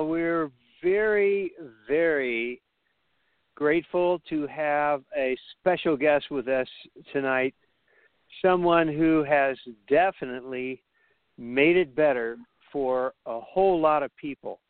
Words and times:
Well, 0.00 0.08
we're 0.08 0.50
very, 0.82 1.52
very 1.86 2.62
grateful 3.54 4.18
to 4.30 4.46
have 4.46 5.02
a 5.14 5.36
special 5.58 5.94
guest 5.94 6.30
with 6.30 6.48
us 6.48 6.66
tonight. 7.12 7.54
Someone 8.40 8.88
who 8.88 9.22
has 9.24 9.58
definitely 9.90 10.82
made 11.36 11.76
it 11.76 11.94
better 11.94 12.38
for 12.72 13.12
a 13.26 13.40
whole 13.40 13.78
lot 13.78 14.02
of 14.02 14.10
people. 14.16 14.60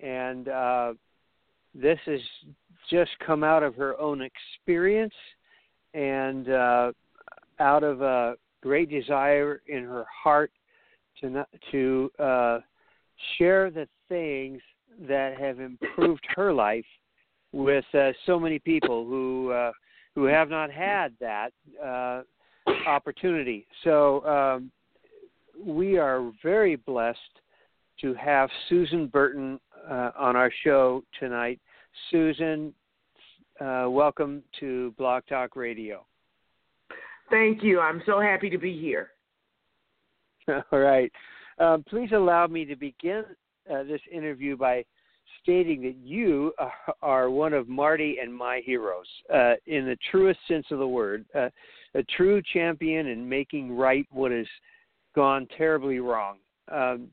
And 0.00 0.48
uh, 0.48 0.94
this 1.72 2.00
has 2.06 2.20
just 2.90 3.12
come 3.24 3.44
out 3.44 3.62
of 3.62 3.76
her 3.76 3.96
own 4.00 4.20
experience 4.20 5.14
and 5.94 6.50
uh, 6.50 6.92
out 7.60 7.84
of 7.84 8.02
a 8.02 8.34
great 8.64 8.90
desire 8.90 9.62
in 9.68 9.84
her 9.84 10.06
heart 10.24 10.50
to, 11.20 11.30
not, 11.30 11.48
to 11.70 12.10
uh, 12.18 12.58
share 13.38 13.70
the 13.70 13.86
things 14.08 14.60
that 15.08 15.38
have 15.38 15.60
improved 15.60 16.26
her 16.34 16.52
life 16.52 16.84
with 17.52 17.84
uh, 17.94 18.12
so 18.26 18.38
many 18.38 18.58
people 18.58 19.04
who 19.04 19.50
uh, 19.50 19.72
who 20.14 20.24
have 20.24 20.48
not 20.48 20.70
had 20.70 21.12
that 21.20 21.52
uh, 21.84 22.22
opportunity. 22.86 23.66
So 23.84 24.24
um, 24.26 24.70
we 25.64 25.98
are 25.98 26.30
very 26.42 26.76
blessed 26.76 27.18
to 28.00 28.14
have 28.14 28.50
Susan 28.68 29.06
Burton 29.06 29.60
uh, 29.88 30.10
on 30.18 30.36
our 30.36 30.50
show 30.64 31.02
tonight. 31.20 31.60
Susan, 32.10 32.72
uh, 33.60 33.86
welcome 33.88 34.42
to 34.60 34.94
Blog 34.98 35.22
Talk 35.28 35.56
Radio. 35.56 36.04
Thank 37.30 37.62
you. 37.62 37.80
I'm 37.80 38.02
so 38.06 38.20
happy 38.20 38.50
to 38.50 38.58
be 38.58 38.78
here. 38.78 39.10
All 40.48 40.78
right. 40.78 41.10
Um, 41.58 41.84
please 41.88 42.10
allow 42.12 42.46
me 42.46 42.64
to 42.66 42.76
begin 42.76 43.24
uh, 43.72 43.82
this 43.82 44.00
interview 44.10 44.56
by 44.56 44.84
stating 45.42 45.82
that 45.82 45.96
you 45.96 46.52
are, 47.02 47.30
one 47.30 47.52
of 47.52 47.68
Marty 47.68 48.18
and 48.22 48.34
my 48.34 48.62
heroes 48.64 49.06
uh, 49.32 49.54
in 49.66 49.86
the 49.86 49.96
truest 50.10 50.40
sense 50.48 50.66
of 50.70 50.78
the 50.78 50.86
word, 50.86 51.24
uh, 51.34 51.48
a 51.94 52.02
true 52.16 52.42
champion 52.52 53.06
in 53.06 53.28
making 53.28 53.76
right 53.76 54.06
what 54.10 54.30
has 54.30 54.46
gone 55.14 55.46
terribly 55.56 55.98
wrong. 55.98 56.38
Um, 56.70 57.08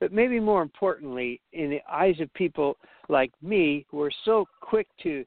but 0.00 0.12
maybe 0.12 0.40
more 0.40 0.62
importantly, 0.62 1.40
in 1.52 1.70
the 1.70 1.80
eyes 1.90 2.20
of 2.20 2.32
people 2.34 2.76
like 3.08 3.32
me 3.42 3.86
who 3.90 4.00
are 4.02 4.12
so 4.24 4.46
quick 4.60 4.88
to 5.02 5.24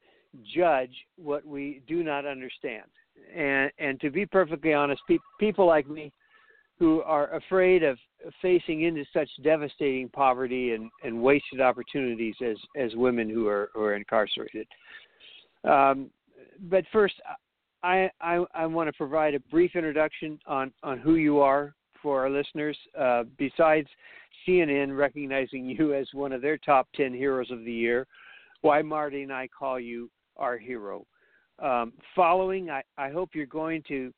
judge 0.56 0.94
what 1.18 1.46
we 1.46 1.82
do 1.88 2.04
not 2.04 2.26
understand. 2.26 2.86
And, 3.36 3.72
and 3.80 4.00
to 4.02 4.10
be 4.10 4.26
perfectly 4.26 4.74
honest, 4.74 5.02
pe- 5.08 5.18
people 5.40 5.66
like 5.66 5.90
me 5.90 6.12
who 6.80 7.02
are 7.02 7.34
afraid 7.36 7.84
of 7.84 7.98
facing 8.42 8.84
into 8.84 9.04
such 9.14 9.30
devastating 9.44 10.10
poverty 10.10 10.74
and, 10.74 10.90
and 11.04 11.22
wasted 11.22 11.62
opportunities 11.62 12.36
as, 12.46 12.58
as 12.76 12.96
women 12.96 13.30
who 13.30 13.48
are, 13.48 13.70
who 13.74 13.82
are 13.82 13.96
incarcerated. 13.96 14.68
Um, 15.64 16.10
but 16.70 16.84
first, 16.92 17.16
I, 17.84 18.10
I, 18.22 18.44
I 18.54 18.66
want 18.66 18.88
to 18.88 18.94
provide 18.94 19.34
a 19.34 19.40
brief 19.40 19.76
introduction 19.76 20.40
on, 20.48 20.72
on 20.84 21.00
who 21.00 21.16
you 21.16 21.40
are 21.40 21.74
for 22.02 22.22
our 22.22 22.30
listeners. 22.30 22.78
Uh, 22.98 23.24
besides 23.38 23.88
CNN 24.48 24.96
recognizing 24.96 25.66
you 25.78 25.94
as 25.94 26.08
one 26.14 26.32
of 26.32 26.42
their 26.42 26.58
top 26.58 26.88
10 26.96 27.14
heroes 27.14 27.52
of 27.52 27.60
the 27.66 27.74
year, 27.74 28.08
why 28.62 28.82
Marty 28.82 29.24
and 29.24 29.34
I 29.34 29.48
call 29.48 29.80
you 29.80 30.10
our 30.38 30.58
hero. 30.58 31.06
Um, 31.60 31.94
following, 32.16 32.70
I, 32.70 32.84
I 32.98 33.10
hope 33.10 33.32
you're 33.34 33.48
going 33.48 33.84
to 33.88 34.14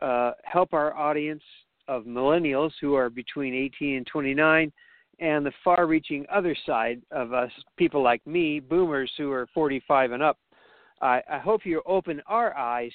uh, 0.00 0.32
help 0.44 0.72
our 0.72 0.96
audience 0.96 1.42
of 1.88 2.04
millennials 2.04 2.70
who 2.80 2.94
are 2.94 3.10
between 3.10 3.54
18 3.54 3.96
and 3.96 4.06
29, 4.06 4.72
and 5.20 5.44
the 5.44 5.52
far 5.64 5.86
reaching 5.86 6.24
other 6.32 6.56
side 6.64 7.02
of 7.10 7.32
us, 7.32 7.50
people 7.76 8.02
like 8.02 8.24
me, 8.26 8.60
boomers 8.60 9.10
who 9.16 9.32
are 9.32 9.48
45 9.52 10.12
and 10.12 10.22
up. 10.22 10.38
I, 11.00 11.20
I 11.30 11.38
hope 11.38 11.64
you 11.64 11.82
open 11.86 12.22
our 12.28 12.56
eyes 12.56 12.92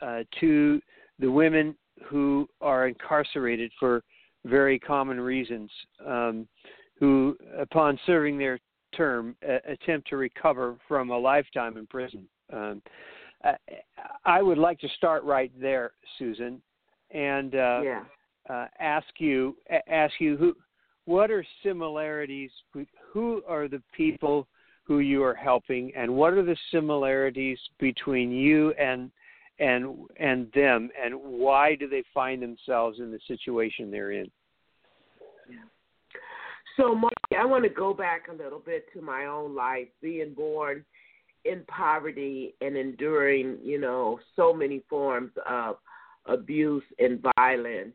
uh, 0.00 0.20
to 0.40 0.80
the 1.18 1.30
women 1.30 1.74
who 2.04 2.48
are 2.60 2.88
incarcerated 2.88 3.72
for 3.78 4.02
very 4.44 4.78
common 4.78 5.20
reasons, 5.20 5.70
um, 6.06 6.46
who, 6.98 7.36
upon 7.58 7.98
serving 8.06 8.38
their 8.38 8.58
term, 8.96 9.34
uh, 9.48 9.58
attempt 9.66 10.08
to 10.08 10.16
recover 10.16 10.76
from 10.86 11.10
a 11.10 11.18
lifetime 11.18 11.76
in 11.76 11.86
prison. 11.86 12.26
Um, 12.52 12.82
I, 13.42 13.54
I 14.24 14.42
would 14.42 14.58
like 14.58 14.78
to 14.80 14.88
start 14.96 15.24
right 15.24 15.52
there, 15.60 15.92
Susan, 16.18 16.60
and 17.10 17.54
uh, 17.54 17.80
yeah. 17.82 18.02
Uh, 18.50 18.66
ask 18.78 19.06
you 19.18 19.56
ask 19.88 20.14
you 20.18 20.36
who 20.36 20.56
what 21.06 21.30
are 21.30 21.44
similarities 21.62 22.50
who 23.12 23.42
are 23.46 23.68
the 23.68 23.82
people 23.96 24.46
who 24.84 24.98
you 25.00 25.22
are 25.22 25.34
helping 25.34 25.92
and 25.96 26.14
what 26.14 26.34
are 26.34 26.44
the 26.44 26.56
similarities 26.70 27.58
between 27.78 28.30
you 28.30 28.72
and 28.72 29.10
and 29.58 29.96
and 30.18 30.50
them 30.52 30.90
and 31.02 31.14
why 31.14 31.74
do 31.74 31.88
they 31.88 32.02
find 32.12 32.42
themselves 32.42 32.98
in 32.98 33.10
the 33.10 33.20
situation 33.26 33.90
they're 33.90 34.12
in? 34.12 34.30
So, 36.76 36.92
Marty, 36.92 37.14
I 37.38 37.44
want 37.44 37.62
to 37.64 37.70
go 37.70 37.94
back 37.94 38.26
a 38.28 38.34
little 38.34 38.58
bit 38.58 38.86
to 38.94 39.00
my 39.00 39.26
own 39.26 39.54
life, 39.54 39.86
being 40.02 40.34
born 40.34 40.84
in 41.44 41.62
poverty 41.68 42.54
and 42.60 42.76
enduring, 42.76 43.58
you 43.62 43.78
know, 43.80 44.18
so 44.34 44.52
many 44.52 44.82
forms 44.88 45.30
of 45.48 45.76
abuse 46.26 46.82
and 46.98 47.24
violence, 47.36 47.94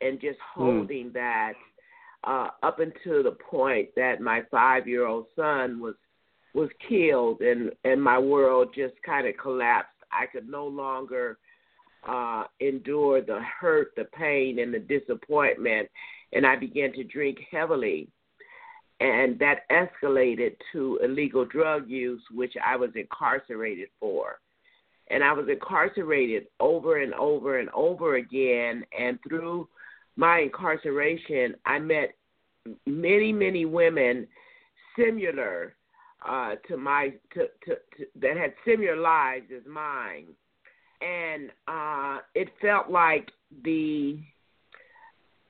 and 0.00 0.20
just 0.20 0.38
holding 0.54 1.10
that 1.14 1.52
uh, 2.24 2.48
up 2.62 2.80
until 2.80 3.22
the 3.22 3.36
point 3.50 3.88
that 3.96 4.20
my 4.20 4.42
five-year-old 4.50 5.26
son 5.36 5.80
was 5.80 5.94
was 6.54 6.68
killed, 6.88 7.40
and 7.40 7.70
and 7.84 8.02
my 8.02 8.18
world 8.18 8.68
just 8.74 8.94
kind 9.04 9.26
of 9.26 9.34
collapsed. 9.36 9.90
I 10.12 10.26
could 10.26 10.48
no 10.48 10.66
longer 10.66 11.38
uh, 12.06 12.44
endure 12.60 13.20
the 13.22 13.40
hurt, 13.60 13.92
the 13.96 14.04
pain, 14.04 14.58
and 14.58 14.74
the 14.74 14.80
disappointment, 14.80 15.88
and 16.32 16.46
I 16.46 16.56
began 16.56 16.92
to 16.94 17.04
drink 17.04 17.38
heavily. 17.50 18.08
And 19.00 19.38
that 19.38 19.60
escalated 19.70 20.56
to 20.72 21.00
illegal 21.02 21.46
drug 21.46 21.88
use, 21.88 22.22
which 22.34 22.52
I 22.62 22.76
was 22.76 22.90
incarcerated 22.94 23.88
for. 23.98 24.40
And 25.08 25.24
I 25.24 25.32
was 25.32 25.48
incarcerated 25.48 26.48
over 26.60 26.98
and 26.98 27.14
over 27.14 27.60
and 27.60 27.70
over 27.70 28.16
again. 28.16 28.84
And 28.98 29.18
through 29.26 29.68
my 30.20 30.40
incarceration, 30.40 31.54
I 31.64 31.78
met 31.78 32.14
many, 32.86 33.32
many 33.32 33.64
women 33.64 34.26
similar 34.96 35.74
uh, 36.28 36.56
to 36.68 36.76
my 36.76 37.14
to, 37.32 37.48
to, 37.64 37.74
to 37.96 38.06
that 38.20 38.36
had 38.36 38.52
similar 38.66 38.96
lives 38.96 39.46
as 39.56 39.62
mine, 39.66 40.26
and 41.00 41.50
uh, 41.66 42.18
it 42.34 42.48
felt 42.60 42.90
like 42.90 43.30
the 43.64 44.18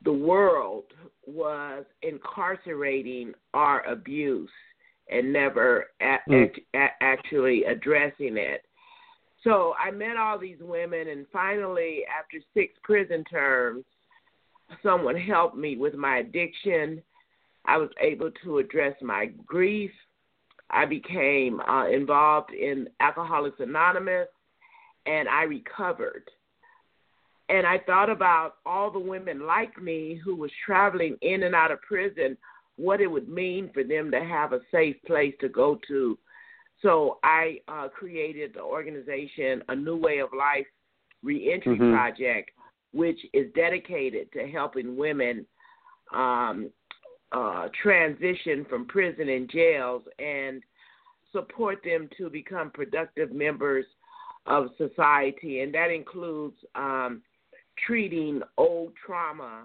the 0.05 0.12
world 0.12 0.84
was 1.26 1.84
incarcerating 2.02 3.34
our 3.52 3.84
abuse 3.87 4.49
and 5.11 5.32
never 5.32 5.90
a- 6.00 6.20
Mm. 6.28 6.64
a- 6.75 7.02
actually 7.02 7.64
addressing 7.64 8.37
it. 8.37 8.64
So 9.43 9.75
I 9.84 9.90
met 9.90 10.16
all 10.16 10.38
these 10.38 10.61
women, 10.61 11.08
and 11.08 11.26
finally, 11.32 12.05
after 12.06 12.38
six 12.55 12.78
prison 12.84 13.25
terms, 13.25 13.84
someone 14.82 15.17
helped 15.17 15.56
me 15.56 15.76
with 15.76 15.94
my 15.94 16.19
addiction. 16.19 17.02
I 17.67 17.76
was 17.76 17.90
able 18.00 18.31
to 18.44 18.58
address 18.58 18.94
my 19.02 19.26
grief. 19.46 19.90
I 20.70 20.87
became 20.87 21.61
uh, 21.61 21.88
involved 21.88 22.52
in 22.52 22.88
Alcoholics 23.00 23.61
Anonymous, 23.61 24.28
and 25.06 25.28
I 25.28 25.43
recovered. 25.43 26.25
And 27.49 27.67
I 27.67 27.78
thought 27.78 28.08
about 28.08 28.56
all 28.64 28.90
the 28.90 29.00
women 29.00 29.44
like 29.46 29.81
me 29.82 30.20
who 30.25 30.37
was 30.37 30.52
traveling 30.64 31.16
in 31.23 31.43
and 31.43 31.55
out 31.55 31.73
of 31.73 31.82
prison, 31.82 32.37
what 32.76 33.00
it 33.00 33.08
would 33.08 33.28
mean 33.28 33.70
for 33.75 33.82
them 33.82 34.11
to 34.12 34.25
have 34.25 34.52
a 34.52 34.61
safe 34.70 34.96
place 35.06 35.34
to 35.40 35.49
go 35.49 35.78
to 35.88 36.16
So 36.82 37.19
I 37.23 37.61
uh, 37.69 37.88
created 37.88 38.55
the 38.55 38.62
organization, 38.62 39.62
A 39.69 39.76
New 39.76 39.96
Way 39.96 40.19
of 40.20 40.31
Life 40.32 40.66
Reentry 41.23 41.76
Mhm. 41.78 41.93
Project, 41.93 42.52
which 42.92 43.19
is 43.32 43.46
dedicated 43.54 44.32
to 44.32 44.46
helping 44.48 44.96
women 44.96 45.46
um, 46.12 46.70
uh, 47.32 47.69
transition 47.82 48.66
from 48.69 48.87
prison 48.87 49.28
and 49.28 49.48
jails 49.50 50.02
and 50.19 50.62
support 51.32 51.78
them 51.84 52.08
to 52.19 52.28
become 52.28 52.70
productive 52.70 53.32
members 53.32 53.84
of 54.46 54.69
society. 54.76 55.60
And 55.60 55.72
that 55.75 55.90
includes 55.90 56.56
um, 56.75 57.22
treating 57.87 58.42
old 58.56 58.92
trauma 59.04 59.64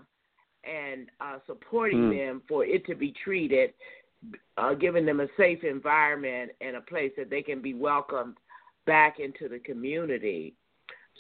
and 0.63 1.07
uh, 1.19 1.39
supporting 1.47 2.09
Mm. 2.09 2.17
them 2.17 2.41
for 2.47 2.65
it 2.65 2.85
to 2.85 2.95
be 2.95 3.11
treated, 3.23 3.73
uh, 4.57 4.73
giving 4.73 5.05
them 5.05 5.19
a 5.19 5.27
safe 5.37 5.63
environment 5.63 6.51
and 6.61 6.75
a 6.75 6.81
place 6.81 7.11
that 7.17 7.29
they 7.29 7.41
can 7.41 7.61
be 7.61 7.73
welcomed 7.73 8.37
back 8.85 9.19
into 9.19 9.47
the 9.47 9.59
community. 9.59 10.55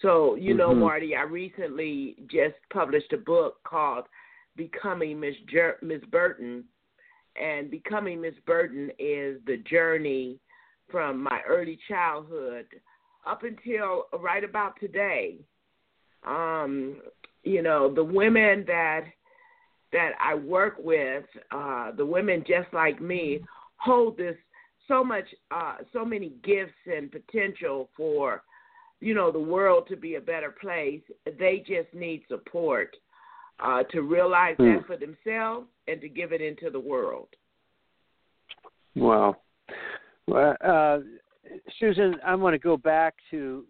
So, 0.01 0.35
you 0.35 0.53
know, 0.53 0.71
Mhm. 0.71 0.79
Marty, 0.79 1.15
I 1.15 1.23
recently 1.23 2.15
just 2.27 2.57
published 2.69 3.13
a 3.13 3.17
book 3.17 3.63
called 3.63 4.07
Becoming 4.55 5.19
Miss 5.19 5.37
Jer- 5.47 5.79
Miss 5.81 6.03
Burton, 6.05 6.67
and 7.35 7.71
Becoming 7.71 8.21
Miss 8.21 8.37
Burton 8.39 8.91
is 8.99 9.43
the 9.45 9.57
journey 9.57 10.39
from 10.89 11.21
my 11.21 11.41
early 11.43 11.77
childhood 11.87 12.67
up 13.25 13.43
until 13.43 14.07
right 14.19 14.43
about 14.43 14.79
today. 14.79 15.39
Um, 16.23 17.01
you 17.43 17.61
know, 17.61 17.93
the 17.93 18.03
women 18.03 18.65
that 18.65 19.05
that 19.91 20.13
I 20.19 20.35
work 20.35 20.75
with, 20.77 21.25
uh, 21.51 21.91
the 21.91 22.05
women 22.05 22.43
just 22.45 22.73
like 22.73 22.99
me, 22.99 23.45
hold 23.77 24.17
this 24.17 24.35
so 24.87 25.03
much, 25.03 25.33
uh, 25.51 25.77
so 25.93 26.03
many 26.03 26.29
gifts 26.43 26.73
and 26.85 27.09
potential 27.09 27.89
for, 27.95 28.43
you 29.01 29.13
know, 29.13 29.31
the 29.31 29.39
world 29.39 29.87
to 29.89 29.95
be 29.95 30.15
a 30.15 30.21
better 30.21 30.51
place. 30.51 31.01
They 31.25 31.63
just 31.65 31.93
need 31.93 32.23
support 32.27 32.95
uh, 33.59 33.83
to 33.91 34.01
realize 34.01 34.55
Hmm. 34.57 34.65
that 34.65 34.85
for 34.85 34.97
themselves 34.97 35.67
and 35.87 36.01
to 36.01 36.09
give 36.09 36.31
it 36.31 36.41
into 36.41 36.69
the 36.69 36.79
world. 36.79 37.29
Wow. 38.95 39.37
Well, 40.27 40.55
uh, 40.61 40.99
Susan, 41.79 42.19
I 42.25 42.35
want 42.35 42.53
to 42.53 42.59
go 42.59 42.77
back 42.77 43.15
to 43.31 43.65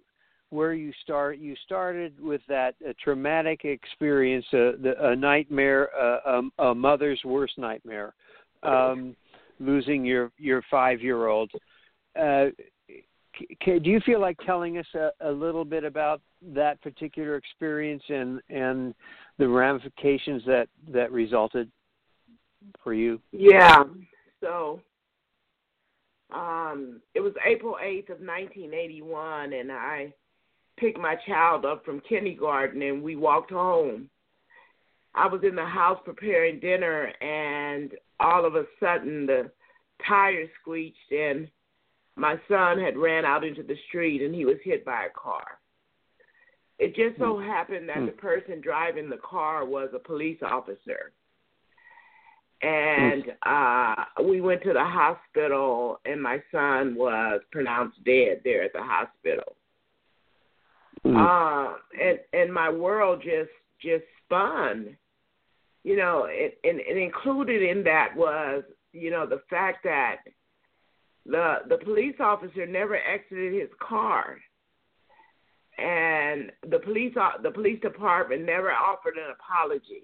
where 0.50 0.74
you 0.74 0.94
start. 1.04 1.38
You 1.38 1.56
started 1.66 2.20
with 2.20 2.42
that 2.48 2.76
uh, 2.88 2.94
traumatic 3.04 3.66
experience, 3.66 4.46
uh, 4.54 4.80
the, 4.82 4.94
a 5.02 5.16
nightmare, 5.16 5.90
uh, 6.00 6.42
a, 6.60 6.64
a 6.64 6.76
mother's 6.76 7.20
worst 7.26 7.58
nightmare, 7.58 8.14
um, 8.64 9.16
losing 9.60 10.06
your 10.06 10.32
your 10.38 10.62
five 10.72 11.02
year 11.02 11.28
old. 11.28 11.52
Do 13.66 13.90
you 13.90 14.00
feel 14.02 14.22
like 14.22 14.38
telling 14.46 14.78
us 14.78 14.86
a, 14.94 15.10
a 15.22 15.32
little 15.32 15.66
bit 15.66 15.84
about 15.84 16.22
that 16.54 16.82
particular 16.82 17.36
experience 17.36 18.04
and 18.10 18.42
and 18.50 18.94
the 19.38 19.48
ramifications 19.48 20.44
that 20.46 20.68
that 20.92 21.12
resulted 21.12 21.70
for 22.84 22.94
you? 22.94 23.20
Yeah. 23.32 23.84
So 24.42 24.80
um, 26.34 27.02
it 27.14 27.20
was 27.20 27.34
April 27.46 27.78
8th 27.82 28.10
of 28.10 28.20
1981, 28.20 29.54
and 29.54 29.72
I 29.72 30.14
picked 30.78 30.98
my 30.98 31.16
child 31.28 31.66
up 31.66 31.86
from 31.86 32.02
kindergarten, 32.02 32.82
and 32.82 33.02
we 33.02 33.16
walked 33.16 33.52
home. 33.52 34.10
I 35.14 35.28
was 35.28 35.42
in 35.48 35.56
the 35.56 35.66
house 35.66 36.00
preparing 36.04 36.60
dinner, 36.60 37.06
and 37.22 37.92
all 38.20 38.46
of 38.46 38.56
a 38.56 38.66
sudden 38.80 39.26
the 39.26 39.50
tire 40.06 40.46
screeched, 40.62 41.12
and 41.12 41.48
my 42.16 42.40
son 42.48 42.80
had 42.80 42.98
ran 42.98 43.26
out 43.26 43.44
into 43.44 43.64
the 43.64 43.78
street, 43.88 44.22
and 44.22 44.34
he 44.34 44.46
was 44.46 44.58
hit 44.64 44.86
by 44.86 45.06
a 45.06 45.10
car. 45.10 45.60
It 46.80 46.96
just 46.96 47.18
so 47.20 47.40
happened 47.40 47.88
that 47.90 48.00
Hmm. 48.00 48.06
the 48.08 48.12
person 48.14 48.62
driving 48.62 49.10
the 49.10 49.18
car 49.18 49.66
was 49.66 49.90
a 49.94 50.00
police 50.00 50.42
officer 50.42 51.12
and 52.62 53.24
uh 53.46 53.96
we 54.24 54.40
went 54.42 54.64
to 54.64 54.74
the 54.74 54.84
hospital 54.84 56.00
and 56.06 56.22
my 56.22 56.42
son 56.52 56.96
was 56.96 57.42
pronounced 57.52 58.02
dead 58.06 58.42
there 58.44 58.64
at 58.64 58.74
the 58.74 58.82
hospital 58.82 59.56
Mm. 61.06 61.16
uh 61.18 61.78
and 62.02 62.20
and 62.34 62.52
my 62.54 62.70
world 62.70 63.22
just 63.22 63.52
just 63.80 64.04
spun 64.24 64.98
you 65.84 65.96
know 65.96 66.26
and, 66.26 66.52
and 66.64 66.80
and 66.80 66.98
included 66.98 67.62
in 67.62 67.84
that 67.84 68.16
was 68.16 68.64
you 68.94 69.12
know 69.12 69.28
the 69.28 69.42
fact 69.50 69.84
that 69.84 70.18
the 71.26 71.56
the 71.70 71.78
police 71.78 72.16
officer 72.20 72.66
never 72.66 72.96
exited 72.98 73.54
his 73.54 73.70
car 73.80 74.38
and 75.78 76.52
the 76.70 76.80
police 76.80 77.14
the 77.44 77.52
police 77.52 77.80
department 77.82 78.44
never 78.46 78.72
offered 78.72 79.16
an 79.18 79.32
apology 79.32 80.04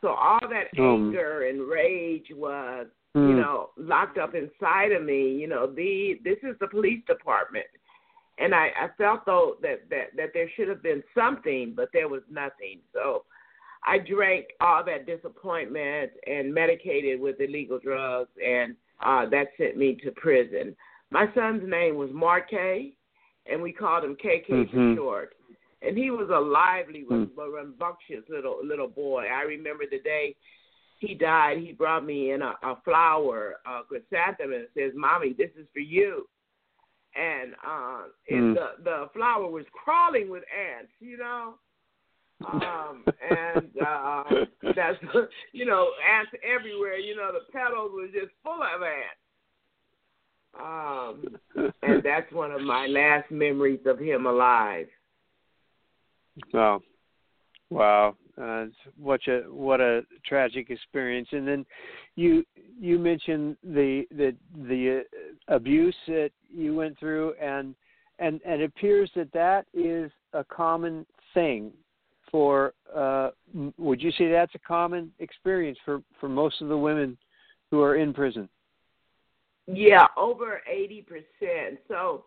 so 0.00 0.08
all 0.08 0.38
that 0.42 0.68
Um. 0.78 1.08
anger 1.08 1.46
and 1.48 1.62
rage 1.68 2.30
was 2.34 2.86
you 3.14 3.20
Mm. 3.20 3.36
know 3.36 3.70
locked 3.76 4.18
up 4.18 4.34
inside 4.34 4.90
of 4.92 5.02
me 5.04 5.30
you 5.32 5.46
know 5.46 5.66
the 5.66 6.20
this 6.24 6.38
is 6.42 6.56
the 6.58 6.66
police 6.66 7.04
department 7.06 7.66
and 8.38 8.54
i 8.54 8.72
i 8.80 8.88
felt 8.98 9.24
though 9.24 9.56
that 9.62 9.88
that 9.90 10.16
that 10.16 10.30
there 10.34 10.48
should 10.56 10.68
have 10.68 10.82
been 10.82 11.02
something 11.14 11.74
but 11.76 11.90
there 11.92 12.08
was 12.08 12.22
nothing 12.28 12.80
so 12.92 13.24
i 13.84 13.98
drank 13.98 14.46
all 14.60 14.82
that 14.84 15.06
disappointment 15.06 16.10
and 16.26 16.52
medicated 16.52 17.20
with 17.20 17.40
illegal 17.40 17.78
drugs 17.78 18.30
and 18.44 18.74
uh 19.02 19.28
that 19.28 19.48
sent 19.56 19.76
me 19.76 19.96
to 20.04 20.10
prison 20.12 20.76
my 21.10 21.26
son's 21.34 21.68
name 21.68 21.96
was 21.96 22.10
marque 22.12 22.52
and 23.46 23.62
we 23.62 23.72
called 23.72 24.04
him 24.04 24.16
kk 24.16 24.48
Mhm. 24.48 24.70
for 24.70 24.94
short 25.00 25.34
and 25.84 25.96
he 25.98 26.10
was 26.10 26.30
a 26.30 26.40
lively, 26.40 27.02
Hmm. 27.02 27.24
rambunctious 27.36 28.26
little 28.28 28.58
little 28.64 28.88
boy. 28.88 29.26
I 29.26 29.42
remember 29.42 29.84
the 29.90 30.00
day 30.00 30.34
he 30.98 31.14
died. 31.14 31.58
He 31.58 31.72
brought 31.72 32.04
me 32.04 32.30
in 32.32 32.40
a, 32.42 32.54
a 32.62 32.76
flower, 32.84 33.56
a 33.66 33.82
chrysanthemum, 33.86 34.52
and 34.54 34.68
says, 34.74 34.92
"Mommy, 34.94 35.34
this 35.34 35.50
is 35.58 35.66
for 35.72 35.80
you." 35.80 36.26
And 37.14 37.54
uh, 37.64 38.04
Hmm. 38.28 38.52
it, 38.52 38.54
the 38.54 38.82
the 38.82 39.10
flower 39.12 39.46
was 39.46 39.66
crawling 39.72 40.30
with 40.30 40.44
ants, 40.48 40.92
you 41.00 41.18
know. 41.18 41.58
Um, 42.46 43.04
and 43.30 43.70
uh, 43.84 44.24
that's 44.74 44.98
you 45.52 45.64
know 45.64 45.88
ants 46.10 46.32
everywhere. 46.42 46.96
You 46.96 47.16
know 47.16 47.30
the 47.32 47.52
petals 47.52 47.92
were 47.94 48.06
just 48.06 48.32
full 48.42 48.60
of 48.62 48.82
ants. 48.82 49.20
Um, 50.60 51.72
and 51.82 52.02
that's 52.02 52.30
one 52.32 52.52
of 52.52 52.60
my 52.60 52.86
last 52.86 53.30
memories 53.30 53.80
of 53.86 53.98
him 53.98 54.26
alive. 54.26 54.86
Wow, 56.52 56.80
wow! 57.70 58.16
Uh, 58.40 58.66
what 58.98 59.20
a 59.28 59.42
what 59.48 59.80
a 59.80 60.02
tragic 60.26 60.70
experience. 60.70 61.28
And 61.32 61.46
then 61.46 61.66
you 62.16 62.44
you 62.78 62.98
mentioned 62.98 63.56
the 63.62 64.04
the 64.10 64.34
the 64.68 65.02
uh, 65.02 65.54
abuse 65.54 65.96
that 66.08 66.30
you 66.52 66.74
went 66.74 66.98
through, 66.98 67.34
and 67.40 67.74
and 68.18 68.40
and 68.44 68.60
it 68.60 68.66
appears 68.66 69.10
that 69.16 69.32
that 69.32 69.66
is 69.72 70.10
a 70.32 70.44
common 70.44 71.06
thing 71.32 71.72
for. 72.34 72.74
Uh, 72.92 73.30
would 73.78 74.02
you 74.02 74.10
say 74.18 74.28
that's 74.28 74.56
a 74.56 74.58
common 74.58 75.12
experience 75.20 75.78
for 75.84 76.02
for 76.18 76.28
most 76.28 76.60
of 76.60 76.66
the 76.66 76.76
women 76.76 77.16
who 77.70 77.80
are 77.80 77.94
in 77.94 78.12
prison? 78.12 78.48
Yeah, 79.68 80.08
over 80.16 80.60
eighty 80.68 81.00
percent. 81.00 81.78
So 81.86 82.24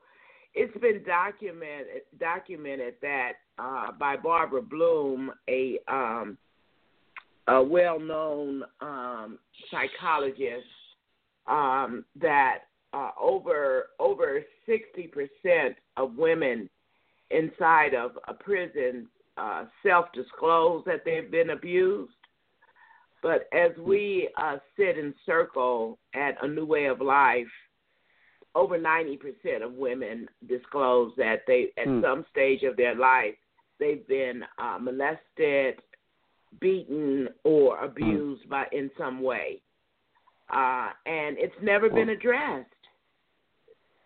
it's 0.54 0.76
been 0.78 1.04
documented 1.06 2.04
documented 2.22 2.94
that 3.02 3.34
uh, 3.60 3.92
by 4.00 4.16
Barbara 4.16 4.62
Bloom, 4.62 5.30
a 5.50 5.78
um, 5.90 6.38
a 7.50 7.62
well 7.62 8.00
known 8.00 8.64
um, 8.80 9.40
psychologist, 9.70 10.68
um, 11.48 12.06
that 12.22 12.60
uh, 12.94 13.10
over 13.22 13.88
over 14.00 14.42
sixty 14.66 15.08
percent 15.08 15.76
of 15.98 16.16
women 16.16 16.70
inside 17.30 17.94
of 17.94 18.12
a 18.30 18.34
prison 18.34 19.10
uh, 19.38 19.66
self 19.84 20.08
disclose 20.14 20.84
that 20.86 21.04
they've 21.06 21.30
been 21.30 21.52
abused. 21.52 22.14
But 23.22 23.48
as 23.54 23.72
we 23.78 24.30
uh, 24.38 24.58
sit 24.78 24.98
in 24.98 25.14
circle 25.26 25.98
at 26.14 26.36
a 26.44 26.48
new 26.48 26.66
way 26.66 26.86
of 26.86 27.02
life, 27.02 27.48
over 28.56 28.78
90% 28.80 29.64
of 29.64 29.74
women 29.74 30.28
disclose 30.48 31.12
that 31.18 31.42
they, 31.48 31.72
at 31.78 31.88
Hmm. 31.88 32.02
some 32.02 32.26
stage 32.32 32.64
of 32.64 32.76
their 32.76 32.96
life, 32.96 33.36
they've 33.80 34.08
been 34.08 34.44
uh, 34.58 34.78
molested, 34.80 35.80
beaten, 36.60 37.30
or 37.44 37.78
abused 37.84 38.50
by 38.50 38.68
in 38.72 38.90
some 38.98 39.22
way, 39.22 39.62
uh, 40.50 40.90
and 41.06 41.38
it's 41.38 41.62
never 41.62 41.90
been 41.90 42.10
addressed. 42.10 42.70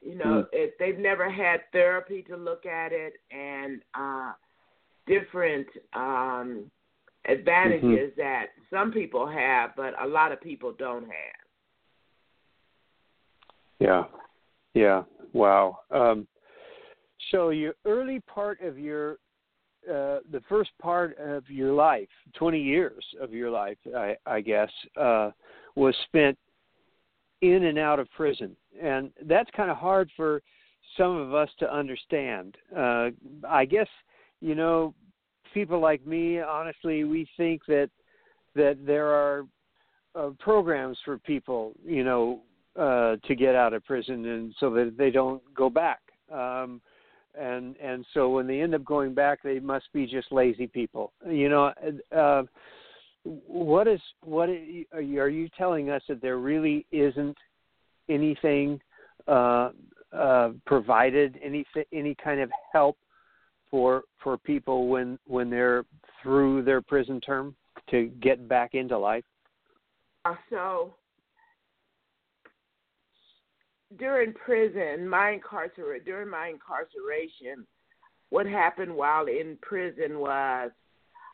You 0.02 0.16
know, 0.16 0.48
it, 0.52 0.76
they've 0.80 0.98
never 0.98 1.30
had 1.30 1.62
therapy 1.72 2.24
to 2.24 2.36
look 2.36 2.66
at 2.66 2.92
it, 2.92 3.14
and 3.30 3.82
uh, 3.94 4.34
different 5.08 5.68
um, 5.94 6.70
advantages 7.28 8.12
that 8.18 8.48
some 8.70 8.92
people 8.92 9.28
have, 9.28 9.72
but 9.76 9.94
a 10.02 10.08
lot 10.08 10.32
of 10.32 10.42
people 10.42 10.74
don't 10.78 11.04
have. 11.04 11.42
Yeah, 13.80 14.04
Yeah. 14.74 15.04
Wow. 15.34 15.80
Um, 15.90 16.28
so 17.32 17.50
your 17.50 17.74
early 17.86 18.20
part 18.22 18.62
of 18.62 18.78
your 18.78 19.18
uh, 19.90 20.20
the 20.32 20.42
first 20.48 20.70
part 20.80 21.18
of 21.18 21.50
your 21.50 21.74
life, 21.74 22.08
20 22.36 22.62
years 22.62 23.04
of 23.20 23.34
your 23.34 23.50
life, 23.50 23.80
I, 23.98 24.16
I 24.28 24.40
guess, 24.40 24.70
uh, 24.96 25.32
was 25.76 25.96
spent 26.06 26.38
in 27.42 27.64
and 27.64 27.80
out 27.80 28.00
of 28.00 28.08
prison, 28.12 28.56
and 28.80 29.12
that's 29.26 29.50
kind 29.58 29.72
of 29.72 29.78
hard 29.78 30.12
for 30.16 30.44
some 30.98 31.18
of 31.18 31.34
us 31.34 31.50
to 31.58 31.74
understand. 31.74 32.56
Uh, 32.78 33.10
I 33.50 33.66
guess 33.66 33.88
you 34.42 34.56
know, 34.56 34.94
people 35.54 35.80
like 35.80 36.06
me, 36.06 36.40
honestly, 36.40 37.04
we 37.04 37.28
think 37.38 37.62
that 37.68 37.90
that 38.56 38.86
there 38.86 39.08
are 39.08 39.46
uh, 40.16 40.30
programs 40.40 40.98
for 41.06 41.18
people, 41.18 41.74
you 41.86 42.04
know, 42.04 42.42
uh, 42.78 43.16
to 43.28 43.36
get 43.36 43.56
out 43.56 43.74
of 43.74 43.86
prison, 43.86 44.26
and 44.26 44.54
so 44.60 44.70
that 44.72 44.96
they 44.98 45.10
don't 45.10 45.42
go 45.54 45.70
back. 45.70 46.00
Um, 46.34 46.82
and 47.40 47.78
and 47.78 48.06
so 48.14 48.30
when 48.30 48.48
they 48.48 48.62
end 48.62 48.76
up 48.76 48.84
going 48.84 49.14
back, 49.14 49.40
they 49.44 49.60
must 49.60 49.86
be 49.94 50.06
just 50.06 50.32
lazy 50.32 50.68
people. 50.68 51.14
You 51.26 51.50
know, 51.50 51.74
uh, 52.16 52.44
what 53.24 53.88
is 53.88 54.02
what 54.24 54.50
are 54.50 55.02
you 55.02 55.50
telling 55.58 55.90
us 55.90 56.02
that 56.10 56.22
there 56.22 56.38
really 56.40 56.86
isn't 56.92 57.38
anything 58.10 58.82
uh, 59.28 59.70
uh, 60.12 60.50
provided, 60.66 61.40
any 61.44 61.66
any 61.94 62.16
kind 62.22 62.42
of 62.42 62.50
help 62.74 62.98
for 63.72 64.04
for 64.22 64.38
people 64.38 64.88
when 64.88 65.18
when 65.26 65.50
they're 65.50 65.86
through 66.22 66.62
their 66.64 66.82
prison 66.82 67.20
term 67.20 67.56
to 67.90 68.12
get 68.22 68.48
back 68.48 68.76
into 68.76 68.98
life? 68.98 69.24
Uh, 70.26 70.36
so 70.50 70.94
during 73.98 74.34
prison, 74.34 75.08
my 75.08 75.32
incarcer 75.32 75.98
during 76.06 76.30
my 76.30 76.50
incarceration, 76.50 77.66
what 78.30 78.46
happened 78.46 78.94
while 78.94 79.26
in 79.26 79.58
prison 79.62 80.20
was 80.20 80.72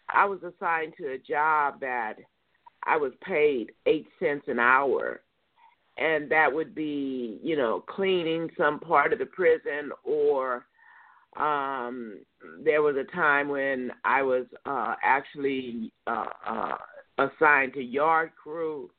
I 0.10 0.26
was 0.26 0.40
assigned 0.44 0.94
to 0.98 1.12
a 1.12 1.18
job 1.18 1.80
that 1.82 2.16
I 2.84 2.98
was 2.98 3.12
paid 3.22 3.72
eight 3.86 4.08
cents 4.20 4.46
an 4.48 4.60
hour. 4.60 5.22
And 5.98 6.30
that 6.30 6.54
would 6.54 6.76
be, 6.76 7.40
you 7.44 7.58
know, 7.58 7.84
cleaning 7.88 8.50
some 8.56 8.80
part 8.80 9.14
of 9.14 9.20
the 9.20 9.26
prison 9.26 9.92
or 10.04 10.66
um 11.36 12.20
there 12.64 12.82
was 12.82 12.96
a 12.96 13.16
time 13.16 13.50
when 13.50 13.92
I 14.06 14.22
was 14.22 14.46
uh 14.66 14.96
actually 15.04 15.92
uh, 16.08 16.26
uh 16.46 16.78
assigned 17.18 17.74
to 17.74 17.82
yard 17.82 18.32
crew. 18.42 18.90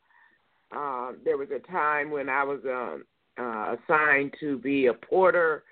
Uh, 0.71 1.13
there 1.25 1.39
was 1.39 1.49
a 1.51 1.61
time 1.71 2.11
when 2.11 2.29
I 2.29 2.45
was 2.45 2.61
um 2.65 3.05
uh, 3.39 3.77
assigned 3.77 4.35
to 4.41 4.59
be 4.59 4.87
a 4.87 4.95
porter, 4.95 5.63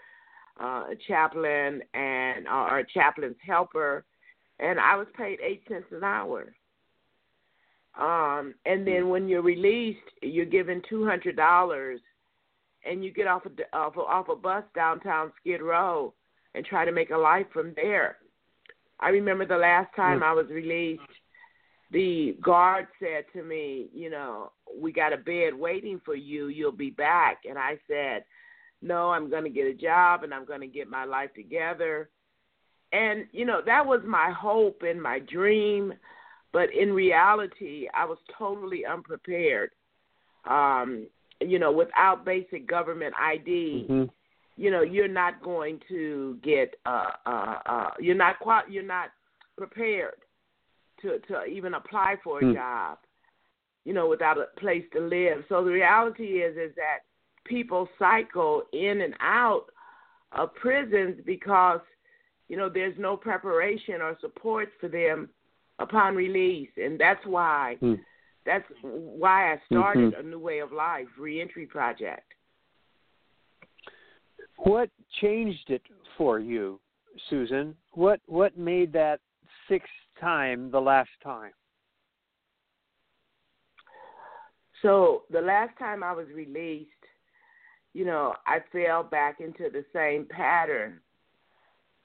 uh, 0.60 0.84
a 0.90 0.94
chaplain, 1.08 1.82
and 1.94 2.46
uh, 2.46 2.68
or 2.70 2.78
a 2.78 2.86
chaplain's 2.86 3.36
helper, 3.44 4.04
and 4.60 4.78
I 4.78 4.96
was 4.96 5.06
paid 5.16 5.38
eight 5.40 5.62
cents 5.68 5.86
an 5.90 6.04
hour. 6.04 6.54
Um, 7.98 8.54
and 8.66 8.86
then 8.86 9.08
when 9.08 9.26
you're 9.26 9.42
released, 9.42 9.98
you're 10.22 10.44
given 10.44 10.82
two 10.88 11.04
hundred 11.04 11.36
dollars, 11.36 12.00
and 12.84 13.04
you 13.04 13.12
get 13.12 13.26
off 13.26 13.42
a 13.46 13.76
off 13.76 13.96
a, 13.96 14.00
off 14.00 14.28
a 14.28 14.36
bus 14.36 14.64
downtown 14.74 15.32
Skid 15.40 15.60
Row 15.60 16.14
and 16.56 16.64
try 16.64 16.84
to 16.86 16.92
make 16.92 17.10
a 17.10 17.16
life 17.16 17.46
from 17.52 17.74
there. 17.76 18.16
I 18.98 19.10
remember 19.10 19.46
the 19.46 19.58
last 19.58 19.94
time 19.94 20.22
I 20.22 20.32
was 20.32 20.46
released, 20.48 21.02
the 21.92 22.36
guard 22.42 22.86
said 22.98 23.26
to 23.34 23.42
me, 23.44 23.88
you 23.92 24.10
know, 24.10 24.52
we 24.74 24.90
got 24.90 25.12
a 25.12 25.18
bed 25.18 25.54
waiting 25.54 26.00
for 26.04 26.14
you. 26.14 26.48
You'll 26.48 26.72
be 26.72 26.90
back. 26.90 27.42
And 27.48 27.58
I 27.58 27.78
said, 27.86 28.24
no, 28.80 29.10
I'm 29.10 29.28
going 29.28 29.44
to 29.44 29.50
get 29.50 29.66
a 29.66 29.74
job 29.74 30.24
and 30.24 30.32
I'm 30.32 30.46
going 30.46 30.62
to 30.62 30.66
get 30.66 30.88
my 30.88 31.04
life 31.04 31.32
together. 31.34 32.08
And, 32.92 33.26
you 33.32 33.44
know, 33.44 33.60
that 33.66 33.84
was 33.84 34.00
my 34.06 34.30
hope 34.30 34.82
and 34.82 35.00
my 35.00 35.18
dream. 35.18 35.92
But 36.52 36.72
in 36.72 36.92
reality, 36.92 37.86
I 37.94 38.06
was 38.06 38.18
totally 38.36 38.86
unprepared. 38.86 39.70
Um, 40.48 41.06
you 41.40 41.58
know, 41.58 41.70
without 41.70 42.24
basic 42.24 42.66
government 42.66 43.14
ID, 43.20 43.86
mm-hmm. 43.90 44.04
You 44.56 44.70
know, 44.70 44.82
you're 44.82 45.08
not 45.08 45.42
going 45.42 45.80
to 45.88 46.38
get, 46.42 46.74
uh, 46.86 47.10
uh, 47.26 47.58
uh, 47.66 47.90
you're 48.00 48.14
not 48.14 48.38
quite, 48.40 48.70
you're 48.70 48.82
not 48.82 49.10
prepared 49.56 50.14
to 51.02 51.18
to 51.28 51.44
even 51.44 51.74
apply 51.74 52.16
for 52.22 52.40
a 52.40 52.42
mm. 52.42 52.54
job, 52.54 52.98
you 53.84 53.92
know, 53.92 54.08
without 54.08 54.38
a 54.38 54.46
place 54.58 54.84
to 54.92 55.00
live. 55.00 55.44
So 55.48 55.64
the 55.64 55.70
reality 55.70 56.40
is 56.40 56.56
is 56.56 56.74
that 56.76 57.00
people 57.44 57.88
cycle 57.98 58.62
in 58.72 59.02
and 59.02 59.14
out 59.20 59.66
of 60.32 60.54
prisons 60.54 61.20
because 61.24 61.80
you 62.48 62.56
know 62.56 62.68
there's 62.68 62.96
no 62.98 63.16
preparation 63.16 64.00
or 64.00 64.16
support 64.20 64.68
for 64.80 64.88
them 64.88 65.28
upon 65.78 66.14
release, 66.14 66.70
and 66.76 66.98
that's 66.98 67.24
why 67.26 67.76
mm. 67.82 67.98
that's 68.44 68.64
why 68.82 69.52
I 69.52 69.60
started 69.66 70.14
mm-hmm. 70.14 70.26
a 70.26 70.30
new 70.30 70.38
way 70.38 70.60
of 70.60 70.72
life 70.72 71.06
reentry 71.18 71.66
project. 71.66 72.32
What 74.58 74.90
changed 75.20 75.70
it 75.70 75.82
for 76.16 76.38
you, 76.38 76.80
Susan? 77.30 77.74
What 77.92 78.20
what 78.26 78.56
made 78.58 78.92
that 78.94 79.20
sixth 79.68 79.90
time 80.20 80.70
the 80.70 80.80
last 80.80 81.10
time? 81.22 81.52
So 84.82 85.22
the 85.30 85.40
last 85.40 85.76
time 85.78 86.02
I 86.02 86.12
was 86.12 86.26
released, 86.34 86.90
you 87.94 88.04
know, 88.04 88.34
I 88.46 88.58
fell 88.72 89.02
back 89.02 89.40
into 89.40 89.70
the 89.70 89.84
same 89.92 90.26
pattern. 90.26 91.00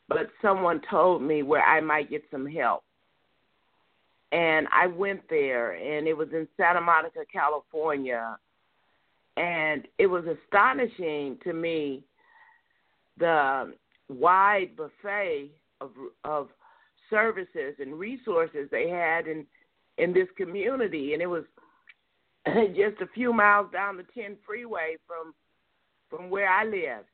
But 0.08 0.28
someone 0.42 0.82
told 0.90 1.22
me 1.22 1.44
where 1.44 1.64
I 1.64 1.80
might 1.80 2.10
get 2.10 2.24
some 2.32 2.46
help. 2.46 2.84
And 4.32 4.68
I 4.74 4.88
went 4.88 5.22
there, 5.30 5.74
and 5.74 6.08
it 6.08 6.16
was 6.16 6.30
in 6.32 6.48
Santa 6.56 6.82
Monica, 6.82 7.20
California. 7.32 8.38
And 9.38 9.88
it 9.98 10.08
was 10.08 10.24
astonishing 10.26 11.38
to 11.44 11.54
me 11.54 12.04
the 13.18 13.74
wide 14.10 14.76
buffet 14.76 15.52
of 15.80 15.92
of 16.24 16.50
services 17.10 17.76
and 17.80 17.98
resources 17.98 18.68
they 18.72 18.90
had 18.90 19.28
in 19.28 19.46
in 19.98 20.14
this 20.14 20.28
community, 20.38 21.14
and 21.14 21.22
it 21.22 21.28
was 21.28 21.44
just 22.76 23.02
a 23.02 23.08
few 23.14 23.34
miles 23.34 23.72
down 23.72 23.98
the 23.98 24.06
10 24.16 24.38
freeway 24.46 24.96
from 25.06 25.34
from 26.10 26.30
where 26.30 26.50
I 26.50 26.66
lived, 26.66 27.08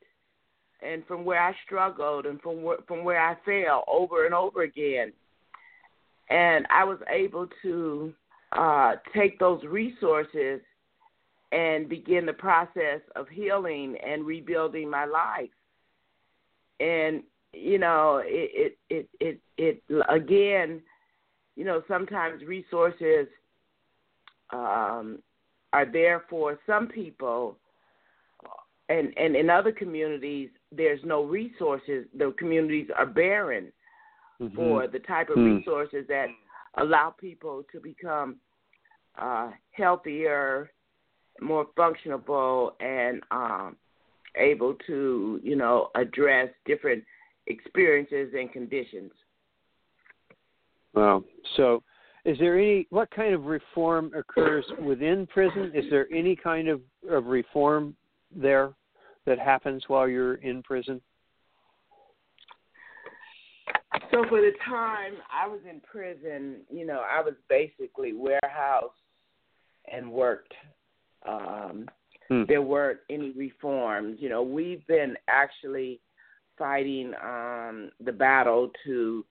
and 0.82 1.06
from 1.06 1.24
where 1.24 1.40
I 1.40 1.54
struggled, 1.64 2.26
and 2.26 2.40
from 2.40 2.62
where, 2.62 2.78
from 2.86 3.04
where 3.04 3.20
I 3.20 3.36
fell 3.44 3.84
over 3.86 4.26
and 4.26 4.34
over 4.34 4.62
again. 4.62 5.12
And 6.30 6.66
I 6.70 6.84
was 6.84 6.98
able 7.08 7.46
to 7.62 8.12
uh, 8.52 8.94
take 9.14 9.38
those 9.38 9.62
resources 9.64 10.60
and 11.52 11.88
begin 11.88 12.26
the 12.26 12.32
process 12.32 13.00
of 13.16 13.28
healing 13.28 13.96
and 14.04 14.26
rebuilding 14.26 14.90
my 14.90 15.04
life. 15.04 15.48
And 16.80 17.22
you 17.52 17.78
know, 17.78 18.22
it 18.24 18.78
it 18.88 19.08
it 19.20 19.40
it, 19.58 19.82
it 19.88 20.04
again, 20.08 20.80
you 21.56 21.64
know, 21.64 21.82
sometimes 21.88 22.42
resources 22.44 23.26
um, 24.52 25.18
are 25.72 25.86
there 25.90 26.24
for 26.30 26.58
some 26.66 26.88
people, 26.88 27.56
and 28.88 29.12
and 29.16 29.36
in 29.36 29.50
other 29.50 29.72
communities, 29.72 30.50
there's 30.72 31.00
no 31.04 31.24
resources. 31.24 32.06
The 32.16 32.34
communities 32.38 32.88
are 32.96 33.06
barren 33.06 33.72
mm-hmm. 34.40 34.54
for 34.54 34.86
the 34.86 35.00
type 35.00 35.30
of 35.30 35.36
mm-hmm. 35.36 35.56
resources 35.56 36.04
that 36.08 36.28
allow 36.76 37.10
people 37.10 37.64
to 37.72 37.80
become 37.80 38.36
uh, 39.18 39.50
healthier, 39.72 40.70
more 41.40 41.66
functional, 41.76 42.76
and 42.80 43.22
um, 43.30 43.76
able 44.36 44.74
to, 44.86 45.40
you 45.42 45.56
know, 45.56 45.88
address 45.94 46.48
different 46.66 47.04
experiences 47.46 48.32
and 48.36 48.52
conditions. 48.52 49.12
Wow. 50.94 51.24
So, 51.56 51.82
is 52.24 52.38
there 52.38 52.58
any 52.58 52.86
what 52.90 53.10
kind 53.10 53.34
of 53.34 53.44
reform 53.44 54.12
occurs 54.14 54.64
within 54.82 55.26
prison? 55.26 55.72
Is 55.74 55.84
there 55.90 56.06
any 56.12 56.36
kind 56.36 56.68
of, 56.68 56.80
of 57.08 57.26
reform 57.26 57.94
there 58.34 58.74
that 59.24 59.38
happens 59.38 59.84
while 59.86 60.08
you're 60.08 60.34
in 60.36 60.62
prison? 60.62 61.00
So 64.10 64.24
for 64.28 64.40
the 64.40 64.52
time 64.68 65.14
I 65.32 65.46
was 65.46 65.60
in 65.68 65.80
prison, 65.80 66.62
you 66.70 66.86
know, 66.86 67.02
I 67.08 67.20
was 67.20 67.34
basically 67.48 68.12
warehouse 68.14 68.92
and 69.90 70.10
worked. 70.10 70.54
Um, 71.26 71.86
hmm. 72.28 72.42
There 72.48 72.62
weren't 72.62 73.00
any 73.10 73.30
reforms. 73.32 74.18
You 74.20 74.28
know, 74.28 74.42
we've 74.42 74.86
been 74.86 75.16
actually 75.28 76.00
fighting 76.56 77.12
um, 77.22 77.90
the 78.04 78.12
battle 78.12 78.70
to 78.84 79.24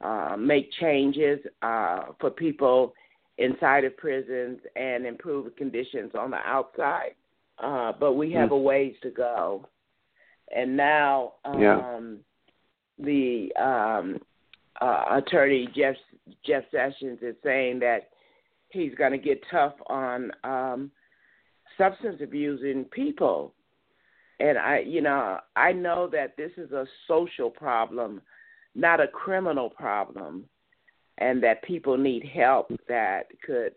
uh, 0.00 0.36
make 0.38 0.70
changes 0.80 1.38
uh, 1.62 2.06
for 2.20 2.30
people 2.30 2.92
inside 3.38 3.84
of 3.84 3.96
prisons 3.96 4.58
and 4.76 5.06
improve 5.06 5.54
conditions 5.56 6.12
on 6.18 6.30
the 6.30 6.38
outside. 6.38 7.14
uh, 7.58 7.92
but 8.00 8.14
we 8.14 8.32
have 8.32 8.48
Mm. 8.48 8.54
a 8.54 8.58
ways 8.58 8.94
to 9.02 9.10
go. 9.10 9.64
And 10.52 10.76
now, 10.76 11.34
um, 11.44 11.60
Yeah. 11.60 12.16
the 12.98 13.54
um, 13.56 14.20
uh, 14.80 15.04
attorney 15.10 15.66
Jeff 15.68 15.96
Jeff 16.42 16.68
Sessions 16.70 17.22
is 17.22 17.36
saying 17.42 17.78
that 17.80 18.08
he's 18.70 18.94
going 18.96 19.12
to 19.12 19.18
get 19.18 19.42
tough 19.48 19.74
on 19.86 20.32
um, 20.44 20.90
substance 21.82 22.20
abusing 22.22 22.84
people. 22.84 23.52
And 24.40 24.56
I, 24.58 24.78
you 24.80 25.00
know, 25.00 25.38
I 25.56 25.72
know 25.72 26.08
that 26.12 26.36
this 26.36 26.52
is 26.56 26.72
a 26.72 26.86
social 27.08 27.50
problem, 27.50 28.20
not 28.74 29.00
a 29.00 29.08
criminal 29.08 29.68
problem, 29.70 30.44
and 31.18 31.42
that 31.42 31.62
people 31.62 31.96
need 31.96 32.24
help 32.24 32.70
that 32.88 33.24
could, 33.44 33.74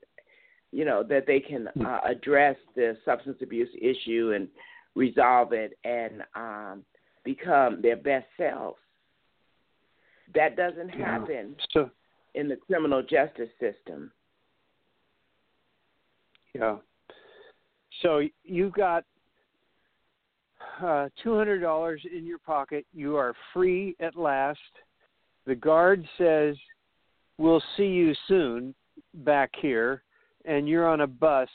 you 0.72 0.86
know, 0.86 1.04
that 1.04 1.26
they 1.28 1.40
can 1.40 1.68
uh, 1.86 2.00
address 2.06 2.56
the 2.76 2.98
substance 3.06 3.38
abuse 3.42 3.70
issue 3.80 4.34
and 4.36 4.48
resolve 4.96 5.52
it 5.54 5.78
and 5.84 6.24
um, 6.36 6.84
become 7.24 7.82
their 7.82 7.98
best 7.98 8.28
selves. 8.38 8.80
That 10.34 10.56
doesn't 10.56 10.90
Yeah. 10.98 11.06
happen 11.20 11.56
So 11.72 11.90
in 12.34 12.48
the 12.48 12.56
criminal 12.56 13.02
justice 13.04 13.50
system. 13.60 14.12
yeah. 16.54 16.78
So 18.02 18.22
you've 18.44 18.74
got 18.74 19.04
uh, 20.82 21.10
two 21.24 21.38
hundred 21.38 21.60
dollars 21.60 22.02
in 22.12 22.26
your 22.26 22.40
pocket. 22.40 22.86
You 22.94 23.16
are 23.16 23.34
free 23.54 23.96
at 24.00 24.16
last. 24.16 24.60
The 25.46 25.56
guard 25.56 26.06
says, 26.18 26.56
"We'll 27.38 27.64
see 27.78 27.88
you 27.88 28.14
soon 28.28 28.76
back 29.14 29.52
here," 29.62 30.04
and 30.46 30.68
you're 30.68 30.88
on 30.88 31.02
a 31.02 31.08
bus 31.08 31.50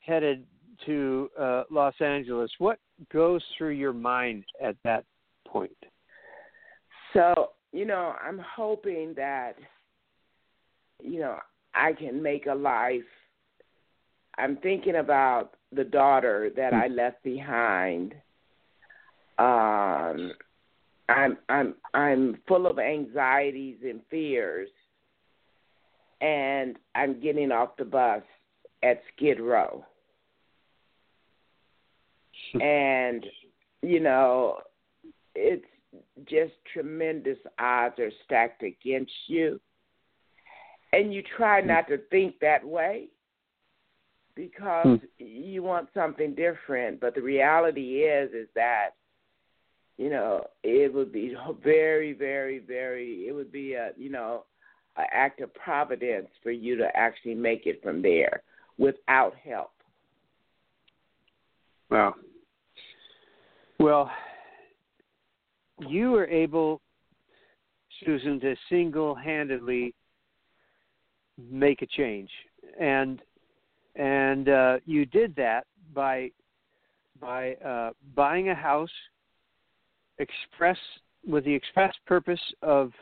headed 0.00 0.44
to 0.84 1.30
uh, 1.40 1.62
Los 1.70 1.94
Angeles. 2.00 2.50
What 2.58 2.78
goes 3.12 3.42
through 3.56 3.70
your 3.70 3.92
mind 3.92 4.44
at 4.62 4.76
that 4.84 5.04
point? 5.46 5.70
So, 7.12 7.50
you 7.72 7.86
know, 7.86 8.14
I'm 8.22 8.38
hoping 8.38 9.14
that, 9.16 9.54
you 11.02 11.20
know, 11.20 11.38
I 11.74 11.92
can 11.92 12.22
make 12.22 12.46
a 12.46 12.54
life. 12.54 13.02
I'm 14.38 14.56
thinking 14.58 14.96
about 14.96 15.54
the 15.72 15.84
daughter 15.84 16.50
that 16.56 16.74
I 16.74 16.88
left 16.88 17.22
behind. 17.22 18.14
Um, 19.38 20.32
I'm 21.08 21.38
I'm 21.48 21.74
I'm 21.94 22.38
full 22.46 22.66
of 22.66 22.78
anxieties 22.78 23.76
and 23.82 24.00
fears, 24.10 24.68
and 26.20 26.76
I'm 26.94 27.20
getting 27.20 27.52
off 27.52 27.76
the 27.76 27.84
bus 27.84 28.22
at 28.82 29.02
Skid 29.14 29.40
Row. 29.40 29.84
and 32.60 33.24
you 33.82 34.00
know, 34.00 34.58
it's 35.34 35.64
just 36.24 36.52
tremendous 36.72 37.38
odds 37.58 37.98
are 37.98 38.10
stacked 38.24 38.62
against 38.62 39.12
you. 39.26 39.60
And 40.92 41.12
you 41.12 41.22
try 41.36 41.60
not 41.60 41.88
to 41.88 41.98
think 42.10 42.38
that 42.40 42.64
way 42.64 43.08
because 44.36 45.00
hmm. 45.00 45.24
you 45.24 45.62
want 45.62 45.88
something 45.92 46.34
different, 46.34 47.00
but 47.00 47.14
the 47.14 47.22
reality 47.22 48.02
is 48.02 48.30
is 48.32 48.48
that 48.54 48.90
you 49.98 50.10
know, 50.10 50.44
it 50.62 50.92
would 50.92 51.12
be 51.12 51.34
very 51.64 52.12
very 52.12 52.60
very 52.60 53.26
it 53.26 53.34
would 53.34 53.50
be 53.50 53.72
a, 53.72 53.90
you 53.96 54.10
know, 54.10 54.44
an 54.96 55.06
act 55.12 55.40
of 55.40 55.52
providence 55.54 56.28
for 56.42 56.52
you 56.52 56.76
to 56.76 56.88
actually 56.94 57.34
make 57.34 57.66
it 57.66 57.82
from 57.82 58.02
there 58.02 58.42
without 58.78 59.34
help. 59.42 59.72
Wow. 61.90 62.14
Well, 63.78 64.10
you 65.86 66.10
were 66.10 66.26
able, 66.26 66.80
Susan, 68.04 68.40
to 68.40 68.56
single-handedly 68.70 69.94
make 71.50 71.82
a 71.82 71.86
change, 71.86 72.30
and 72.80 73.20
and 73.96 74.48
uh, 74.48 74.78
you 74.84 75.06
did 75.06 75.34
that 75.36 75.66
by 75.94 76.30
by 77.20 77.54
uh, 77.54 77.90
buying 78.14 78.50
a 78.50 78.54
house, 78.54 78.90
express 80.18 80.78
with 81.26 81.44
the 81.44 81.54
express 81.54 81.94
purpose 82.06 82.40
of 82.62 82.92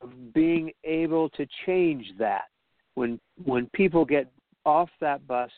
of 0.00 0.32
being 0.32 0.70
able 0.84 1.28
to 1.30 1.46
change 1.66 2.06
that 2.18 2.44
when 2.94 3.20
when 3.44 3.68
people 3.74 4.04
get 4.04 4.30
off 4.64 4.88
that 5.00 5.26
bus 5.26 5.50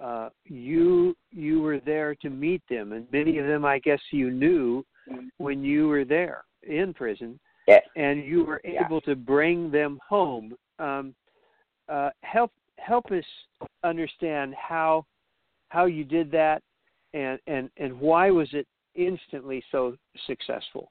uh, 0.00 0.28
you 0.44 1.16
you 1.30 1.60
were 1.60 1.80
there 1.80 2.14
to 2.14 2.30
meet 2.30 2.62
them, 2.68 2.92
and 2.92 3.06
many 3.12 3.38
of 3.38 3.46
them, 3.46 3.64
I 3.64 3.78
guess, 3.80 4.00
you 4.10 4.30
knew 4.30 4.84
when 5.38 5.64
you 5.64 5.88
were 5.88 6.04
there 6.04 6.44
in 6.62 6.94
prison, 6.94 7.38
Yes. 7.66 7.82
and 7.96 8.24
you 8.24 8.44
were 8.44 8.60
Yeah. 8.64 8.84
able 8.84 9.00
to 9.02 9.16
bring 9.16 9.70
them 9.70 10.00
home. 10.06 10.56
Um, 10.78 11.14
uh, 11.88 12.10
help 12.22 12.52
help 12.88 13.06
us 13.12 13.24
understand 13.84 14.54
how 14.54 15.04
how 15.68 15.84
you 15.84 16.04
did 16.04 16.30
that, 16.32 16.62
and 17.12 17.38
and 17.46 17.70
and 17.76 18.00
why 18.00 18.30
was 18.30 18.48
it 18.52 18.66
instantly 18.94 19.62
so 19.70 19.94
successful? 20.26 20.90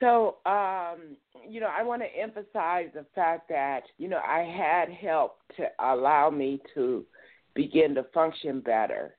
So, 0.00 0.36
um, 0.46 1.16
you 1.46 1.60
know, 1.60 1.68
I 1.70 1.82
want 1.82 2.00
to 2.00 2.18
emphasize 2.18 2.88
the 2.94 3.04
fact 3.14 3.50
that, 3.50 3.82
you 3.98 4.08
know, 4.08 4.20
I 4.26 4.40
had 4.40 4.88
help 4.88 5.40
to 5.58 5.66
allow 5.78 6.30
me 6.30 6.62
to 6.74 7.04
begin 7.54 7.94
to 7.96 8.04
function 8.14 8.60
better. 8.60 9.16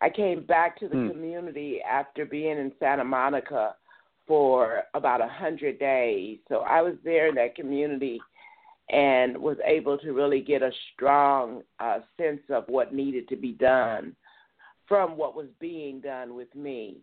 I 0.00 0.08
came 0.08 0.46
back 0.46 0.78
to 0.80 0.88
the 0.88 0.96
Hmm. 0.96 1.08
community 1.10 1.82
after 1.82 2.24
being 2.24 2.58
in 2.58 2.72
Santa 2.78 3.04
Monica 3.04 3.76
for 4.26 4.84
about 4.94 5.20
a 5.20 5.28
hundred 5.28 5.78
days. 5.78 6.38
So 6.48 6.60
I 6.60 6.80
was 6.80 6.94
there 7.04 7.28
in 7.28 7.34
that 7.34 7.54
community 7.54 8.18
and 8.90 9.36
was 9.36 9.56
able 9.64 9.96
to 9.98 10.12
really 10.12 10.40
get 10.40 10.62
a 10.62 10.70
strong 10.92 11.62
uh, 11.80 12.00
sense 12.18 12.42
of 12.50 12.64
what 12.68 12.94
needed 12.94 13.28
to 13.28 13.36
be 13.36 13.52
done 13.52 14.14
from 14.86 15.16
what 15.16 15.34
was 15.34 15.48
being 15.60 16.00
done 16.00 16.34
with 16.34 16.54
me. 16.54 16.98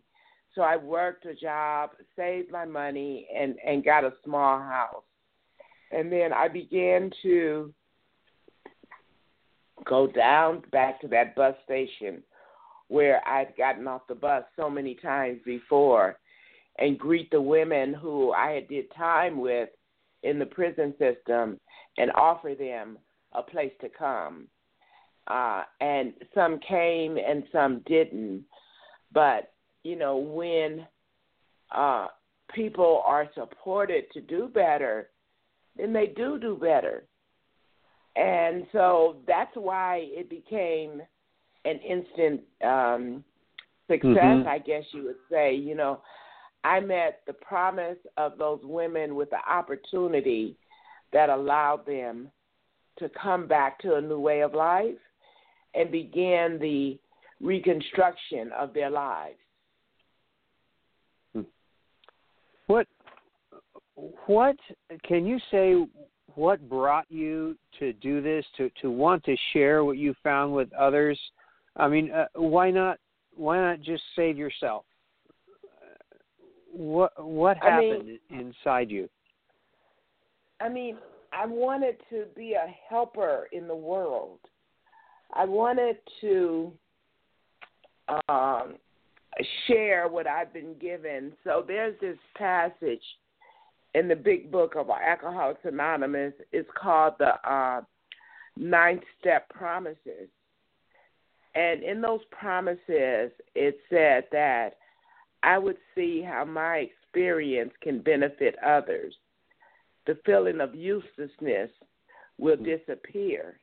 So 0.54 0.62
I 0.62 0.76
worked 0.76 1.26
a 1.26 1.34
job, 1.34 1.90
saved 2.14 2.50
my 2.50 2.64
money, 2.64 3.26
and 3.34 3.56
and 3.66 3.84
got 3.84 4.04
a 4.04 4.12
small 4.24 4.58
house. 4.58 5.02
And 5.90 6.12
then 6.12 6.32
I 6.32 6.48
began 6.48 7.10
to 7.22 7.72
go 9.84 10.06
down 10.06 10.62
back 10.70 11.00
to 11.00 11.08
that 11.08 11.34
bus 11.34 11.54
station 11.64 12.22
where 12.88 13.26
I'd 13.26 13.56
gotten 13.56 13.88
off 13.88 14.02
the 14.08 14.14
bus 14.14 14.44
so 14.56 14.68
many 14.68 14.94
times 14.94 15.40
before 15.44 16.18
and 16.78 16.98
greet 16.98 17.30
the 17.30 17.40
women 17.40 17.94
who 17.94 18.32
I 18.32 18.50
had 18.52 18.68
did 18.68 18.94
time 18.94 19.40
with 19.40 19.70
in 20.22 20.38
the 20.38 20.46
prison 20.46 20.94
system 20.98 21.58
and 21.98 22.10
offer 22.12 22.54
them 22.54 22.98
a 23.32 23.42
place 23.42 23.72
to 23.80 23.88
come. 23.88 24.48
Uh, 25.26 25.62
and 25.80 26.14
some 26.34 26.58
came 26.68 27.16
and 27.16 27.44
some 27.52 27.80
didn't. 27.86 28.44
But, 29.12 29.52
you 29.84 29.96
know, 29.96 30.16
when 30.16 30.86
uh, 31.74 32.08
people 32.54 33.02
are 33.06 33.28
supported 33.34 34.04
to 34.12 34.20
do 34.20 34.48
better, 34.48 35.10
then 35.76 35.92
they 35.92 36.08
do 36.08 36.38
do 36.38 36.56
better. 36.56 37.04
And 38.16 38.66
so 38.72 39.16
that's 39.26 39.54
why 39.54 40.02
it 40.04 40.28
became 40.28 41.00
an 41.64 41.78
instant 41.78 42.42
um, 42.62 43.24
success, 43.88 44.14
Mhm. 44.14 44.46
I 44.46 44.58
guess 44.58 44.84
you 44.92 45.04
would 45.04 45.16
say. 45.30 45.54
You 45.54 45.74
know, 45.74 46.02
I 46.64 46.80
met 46.80 47.20
the 47.26 47.32
promise 47.32 47.98
of 48.16 48.38
those 48.38 48.60
women 48.62 49.14
with 49.14 49.30
the 49.30 49.40
opportunity 49.50 50.56
that 51.12 51.28
allowed 51.28 51.84
them 51.86 52.30
to 52.98 53.08
come 53.20 53.46
back 53.48 53.78
to 53.80 53.96
a 53.96 54.00
new 54.00 54.20
way 54.20 54.42
of 54.42 54.54
life 54.54 54.94
and 55.74 55.90
begin 55.90 56.58
the 56.60 56.98
reconstruction 57.40 58.50
of 58.58 58.72
their 58.72 58.90
lives. 58.90 59.36
What 62.66 62.86
what 64.26 64.56
can 65.06 65.26
you 65.26 65.38
say 65.50 65.74
what 66.34 66.66
brought 66.68 67.04
you 67.10 67.56
to 67.78 67.92
do 67.94 68.22
this 68.22 68.44
to 68.56 68.70
to 68.80 68.90
want 68.90 69.24
to 69.24 69.36
share 69.52 69.84
what 69.84 69.98
you 69.98 70.14
found 70.22 70.54
with 70.54 70.72
others? 70.72 71.18
I 71.76 71.88
mean, 71.88 72.10
uh, 72.10 72.26
why 72.34 72.70
not 72.70 72.98
why 73.34 73.58
not 73.58 73.80
just 73.80 74.02
save 74.14 74.38
yourself? 74.38 74.84
What 76.72 77.12
what 77.22 77.62
I 77.62 77.80
mean- 77.80 77.92
happened 77.92 78.18
inside 78.30 78.90
you? 78.90 79.08
I 80.60 80.68
mean, 80.68 80.96
I 81.32 81.46
wanted 81.46 81.96
to 82.10 82.26
be 82.36 82.52
a 82.54 82.72
helper 82.88 83.48
in 83.52 83.66
the 83.66 83.74
world. 83.74 84.38
I 85.32 85.44
wanted 85.44 85.96
to 86.20 86.72
um, 88.28 88.76
share 89.66 90.08
what 90.08 90.26
I've 90.26 90.52
been 90.52 90.74
given. 90.78 91.32
So 91.42 91.64
there's 91.66 91.98
this 92.00 92.18
passage 92.36 93.02
in 93.94 94.08
the 94.08 94.16
big 94.16 94.50
book 94.50 94.74
of 94.76 94.88
Alcoholics 94.90 95.60
Anonymous. 95.64 96.34
It's 96.52 96.68
called 96.80 97.14
the 97.18 97.34
uh, 97.50 97.82
nine 98.56 99.00
step 99.18 99.48
promises. 99.48 100.28
And 101.54 101.82
in 101.82 102.00
those 102.00 102.20
promises, 102.30 103.32
it 103.54 103.76
said 103.90 104.24
that 104.32 104.76
I 105.42 105.58
would 105.58 105.78
see 105.94 106.22
how 106.22 106.44
my 106.44 106.88
experience 106.88 107.72
can 107.82 108.00
benefit 108.00 108.56
others. 108.64 109.14
The 110.06 110.18
feeling 110.24 110.60
of 110.60 110.74
uselessness 110.74 111.70
will 112.38 112.56
mm-hmm. 112.56 112.64
disappear. 112.64 113.58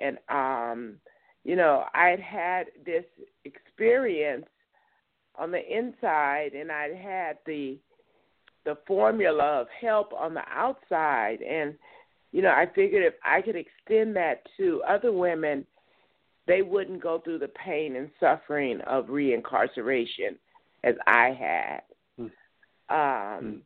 And, 0.00 0.18
um, 0.28 0.96
you 1.44 1.56
know, 1.56 1.84
I'd 1.94 2.20
had 2.20 2.66
this 2.84 3.04
experience 3.44 4.46
on 5.38 5.50
the 5.50 5.60
inside, 5.60 6.52
and 6.54 6.70
I'd 6.70 6.96
had 6.96 7.38
the 7.46 7.78
the 8.64 8.76
formula 8.84 9.60
of 9.60 9.68
help 9.80 10.12
on 10.12 10.34
the 10.34 10.42
outside, 10.50 11.40
and 11.40 11.74
you 12.32 12.42
know, 12.42 12.50
I 12.50 12.66
figured 12.74 13.04
if 13.04 13.14
I 13.24 13.40
could 13.40 13.54
extend 13.54 14.16
that 14.16 14.42
to 14.56 14.82
other 14.88 15.12
women, 15.12 15.64
they 16.48 16.62
wouldn't 16.62 17.00
go 17.00 17.20
through 17.20 17.38
the 17.38 17.48
pain 17.48 17.94
and 17.94 18.10
suffering 18.18 18.80
of 18.80 19.06
reincarceration 19.06 20.36
as 20.86 20.94
I 21.06 21.36
had. 21.38 21.80
Mm. 22.18 22.30
Um, 22.88 23.44
mm. 23.44 23.60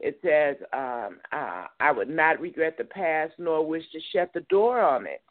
It 0.00 0.18
says, 0.22 0.56
um, 0.72 1.18
uh, 1.32 1.66
I 1.78 1.92
would 1.92 2.08
not 2.08 2.40
regret 2.40 2.76
the 2.78 2.84
past 2.84 3.34
nor 3.38 3.66
wish 3.66 3.84
to 3.92 4.00
shut 4.12 4.32
the 4.32 4.40
door 4.42 4.80
on 4.80 5.06
it. 5.06 5.22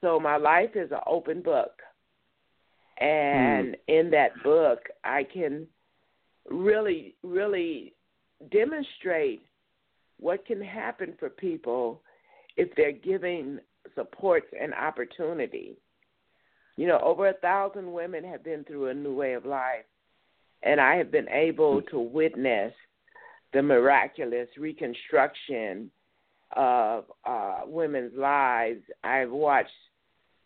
So 0.00 0.18
my 0.18 0.36
life 0.36 0.70
is 0.74 0.90
an 0.90 1.00
open 1.06 1.42
book. 1.42 1.80
And 2.98 3.74
mm. 3.74 3.78
in 3.88 4.10
that 4.10 4.42
book, 4.42 4.80
I 5.04 5.24
can 5.24 5.66
really, 6.50 7.14
really 7.22 7.94
demonstrate 8.50 9.42
what 10.18 10.46
can 10.46 10.60
happen 10.60 11.14
for 11.18 11.28
people 11.28 12.02
if 12.56 12.74
they're 12.76 12.92
giving 12.92 13.58
supports 13.94 14.46
and 14.58 14.74
opportunity. 14.74 15.76
You 16.76 16.86
know, 16.86 17.00
over 17.02 17.28
a 17.28 17.34
thousand 17.34 17.92
women 17.92 18.24
have 18.24 18.44
been 18.44 18.64
through 18.64 18.88
a 18.88 18.94
new 18.94 19.14
way 19.14 19.32
of 19.32 19.46
life, 19.46 19.84
and 20.62 20.80
I 20.80 20.96
have 20.96 21.10
been 21.10 21.28
able 21.28 21.82
to 21.82 21.98
witness 21.98 22.72
the 23.52 23.62
miraculous 23.62 24.48
reconstruction 24.58 25.90
of 26.54 27.04
uh, 27.24 27.60
women's 27.66 28.16
lives. 28.16 28.82
I've 29.02 29.30
watched 29.30 29.70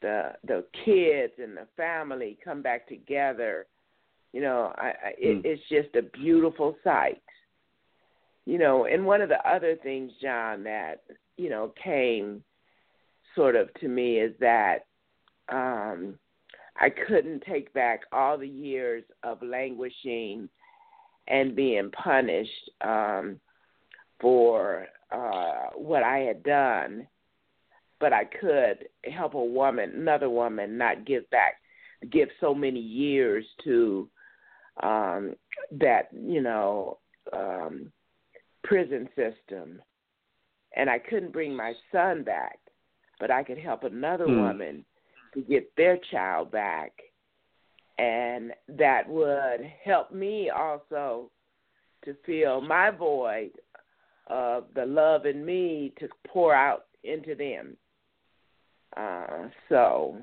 the 0.03 0.33
the 0.45 0.65
kids 0.85 1.33
and 1.39 1.57
the 1.57 1.67
family 1.77 2.39
come 2.45 2.63
back 2.63 2.89
together. 2.89 3.67
You 4.33 4.43
know, 4.43 4.73
I, 4.77 4.87
I, 4.87 5.15
it, 5.19 5.37
mm. 5.37 5.45
it's 5.45 5.63
just 5.69 5.95
a 5.97 6.03
beautiful 6.03 6.77
sight. 6.85 7.23
You 8.47 8.59
know, 8.59 8.87
and 8.87 9.05
one 9.05 9.21
of 9.21 9.29
the 9.29 9.49
other 9.49 9.77
things, 9.77 10.13
John, 10.23 10.65
that 10.65 11.03
you 11.37 11.51
know 11.51 11.73
came 11.83 12.43
sort 13.35 13.57
of 13.57 13.73
to 13.75 13.89
me 13.89 14.19
is 14.19 14.35
that 14.41 14.87
um, 15.51 16.19
I 16.81 16.89
couldn't 16.89 17.43
take 17.43 17.73
back 17.75 18.01
all 18.11 18.39
the 18.39 18.49
years 18.49 19.05
of 19.23 19.43
languishing 19.43 20.49
and 21.29 21.55
being 21.55 21.91
punished 21.91 22.71
um, 22.81 23.39
for 24.19 24.87
uh, 25.13 25.67
what 25.77 26.03
I 26.03 26.21
had 26.21 26.43
done, 26.43 27.07
but 28.01 28.15
I 28.15 28.25
could 28.25 28.87
help 29.13 29.35
a 29.35 29.45
woman, 29.45 29.93
another 29.95 30.31
woman, 30.31 30.79
not 30.79 31.05
give 31.05 31.29
back, 31.29 31.57
give 32.11 32.31
so 32.41 32.55
many 32.55 32.81
years 32.81 33.45
to 33.65 34.09
um, 34.83 35.35
that, 35.73 36.09
you 36.13 36.41
know, 36.41 36.99
um, 37.35 37.93
prison 38.65 39.07
system. 39.15 39.83
And 40.77 40.89
I 40.89 40.99
couldn't 40.99 41.33
bring 41.33 41.55
my 41.55 41.75
son 41.93 42.23
back, 42.23 42.59
but 43.19 43.31
I 43.31 43.43
could 43.43 43.59
help 43.59 43.85
another 43.85 44.27
mm. 44.27 44.47
woman 44.47 44.85
to 45.35 45.41
get 45.43 45.75
their 45.77 45.99
child 46.11 46.51
back 46.51 46.93
and 48.01 48.53
that 48.79 49.09
would 49.09 49.61
help 49.85 50.11
me 50.11 50.51
also 50.51 51.31
to 52.05 52.17
fill 52.25 52.63
my 52.63 52.91
void 52.91 53.51
of 54.29 54.65
the 54.75 54.87
love 54.87 55.27
in 55.27 55.45
me 55.45 55.93
to 55.99 56.09
pour 56.27 56.55
out 56.55 56.87
into 57.05 57.35
them. 57.35 57.77
Uh, 58.97 59.49
so 59.69 60.17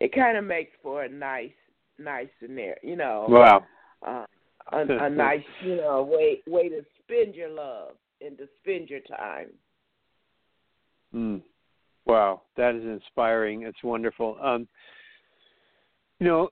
it 0.00 0.14
kind 0.14 0.38
of 0.38 0.44
makes 0.44 0.72
for 0.82 1.04
a 1.04 1.08
nice, 1.08 1.50
nice 1.98 2.28
scenario, 2.40 2.76
you 2.82 2.96
know. 2.96 3.26
Wow. 3.28 3.64
Uh, 4.06 4.24
a, 4.72 5.04
a 5.06 5.10
nice, 5.10 5.44
you 5.62 5.76
know, 5.76 6.02
way 6.02 6.40
way 6.46 6.70
to 6.70 6.82
spend 7.02 7.34
your 7.34 7.50
love 7.50 7.92
and 8.22 8.38
to 8.38 8.48
spend 8.62 8.88
your 8.88 9.00
time. 9.00 9.48
Mm. 11.14 11.42
Wow, 12.06 12.42
that 12.56 12.74
is 12.74 12.84
inspiring. 12.84 13.62
It's 13.62 13.82
wonderful. 13.82 14.36
Um, 14.42 14.66
you 16.18 16.26
know, 16.26 16.48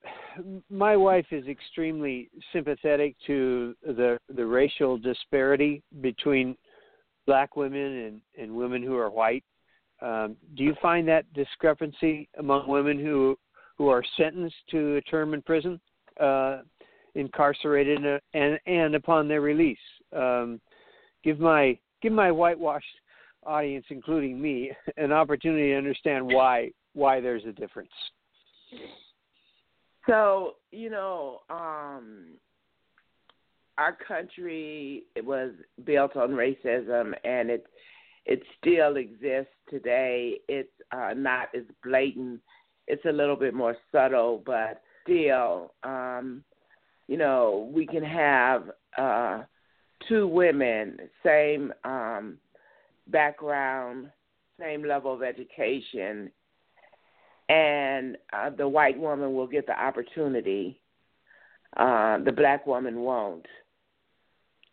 my 0.70 0.96
wife 0.96 1.26
is 1.30 1.46
extremely 1.46 2.30
sympathetic 2.52 3.16
to 3.26 3.74
the 3.82 4.18
the 4.34 4.46
racial 4.46 4.96
disparity 4.96 5.82
between 6.00 6.56
black 7.26 7.56
women 7.56 7.80
and, 7.80 8.20
and 8.42 8.56
women 8.56 8.82
who 8.82 8.96
are 8.96 9.10
white. 9.10 9.44
Um, 10.00 10.36
do 10.56 10.64
you 10.64 10.74
find 10.80 11.06
that 11.08 11.30
discrepancy 11.34 12.28
among 12.38 12.68
women 12.68 12.98
who 12.98 13.38
who 13.76 13.88
are 13.88 14.02
sentenced 14.16 14.56
to 14.70 14.96
a 14.96 15.00
term 15.02 15.34
in 15.34 15.42
prison, 15.42 15.80
uh, 16.20 16.62
incarcerated, 17.14 17.98
and, 17.98 18.20
and 18.32 18.58
and 18.66 18.94
upon 18.94 19.28
their 19.28 19.42
release? 19.42 19.78
Um, 20.16 20.60
give 21.22 21.38
my 21.40 21.78
give 22.00 22.12
my 22.12 22.30
whitewashed 22.30 22.86
audience, 23.44 23.86
including 23.90 24.40
me, 24.40 24.72
an 24.96 25.12
opportunity 25.12 25.70
to 25.70 25.76
understand 25.76 26.26
why 26.26 26.70
why 26.94 27.20
there's 27.20 27.44
a 27.44 27.52
difference. 27.52 27.90
So, 30.06 30.54
you 30.72 30.90
know, 30.90 31.40
um, 31.50 32.34
our 33.76 33.96
country 34.06 35.04
it 35.14 35.24
was 35.24 35.52
built 35.84 36.16
on 36.16 36.30
racism 36.30 37.12
and 37.24 37.50
it 37.50 37.66
it 38.26 38.42
still 38.60 38.96
exists 38.96 39.54
today. 39.70 40.38
It's 40.48 40.68
uh, 40.92 41.14
not 41.16 41.48
as 41.56 41.62
blatant. 41.82 42.40
It's 42.86 43.04
a 43.06 43.12
little 43.12 43.36
bit 43.36 43.54
more 43.54 43.76
subtle, 43.90 44.42
but 44.44 44.82
still, 45.02 45.72
um, 45.82 46.44
you 47.06 47.16
know, 47.16 47.70
we 47.72 47.86
can 47.86 48.04
have 48.04 48.64
uh, 48.98 49.42
two 50.08 50.26
women, 50.26 50.98
same 51.24 51.72
um, 51.84 52.38
background, 53.08 54.10
same 54.60 54.84
level 54.84 55.12
of 55.12 55.22
education, 55.22 56.30
and 57.48 58.16
uh, 58.32 58.50
the 58.50 58.68
white 58.68 58.98
woman 58.98 59.34
will 59.34 59.46
get 59.46 59.66
the 59.66 59.78
opportunity. 59.78 60.80
Uh, 61.76 62.18
the 62.24 62.32
black 62.32 62.66
woman 62.66 63.00
won't. 63.00 63.46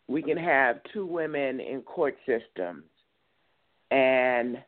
We 0.08 0.22
can 0.22 0.36
have 0.36 0.76
two 0.92 1.06
women 1.06 1.60
in 1.60 1.82
court 1.82 2.16
systems, 2.26 2.84
and 3.90 4.58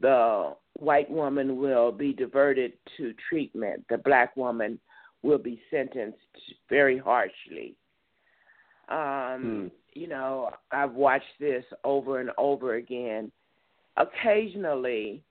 the 0.00 0.54
white 0.74 1.10
woman 1.10 1.58
will 1.58 1.92
be 1.92 2.12
diverted 2.12 2.72
to 2.96 3.14
treatment. 3.28 3.84
The 3.88 3.98
black 3.98 4.36
woman 4.36 4.78
will 5.22 5.38
be 5.38 5.60
sentenced 5.70 6.18
very 6.68 6.98
harshly. 6.98 7.76
Um, 8.90 9.40
hmm. 9.42 9.66
You 9.92 10.06
know, 10.06 10.50
I've 10.70 10.92
watched 10.92 11.24
this 11.40 11.64
over 11.84 12.20
and 12.20 12.30
over 12.38 12.74
again. 12.74 13.32
Occasionally, 13.96 15.22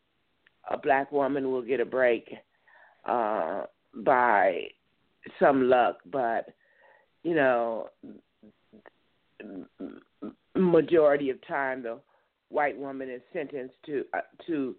a 0.70 0.78
black 0.78 1.12
woman 1.12 1.52
will 1.52 1.62
get 1.62 1.80
a 1.80 1.86
break 1.86 2.30
uh, 3.06 3.64
by 4.04 4.64
some 5.40 5.70
luck, 5.70 5.98
but 6.12 6.48
you 7.24 7.36
know, 7.36 7.88
majority 10.56 11.30
of 11.30 11.46
time 11.48 11.84
the 11.84 12.00
white 12.50 12.78
woman 12.78 13.10
is 13.10 13.22
sentenced 13.32 13.76
to 13.86 14.06
uh, 14.14 14.22
to 14.48 14.76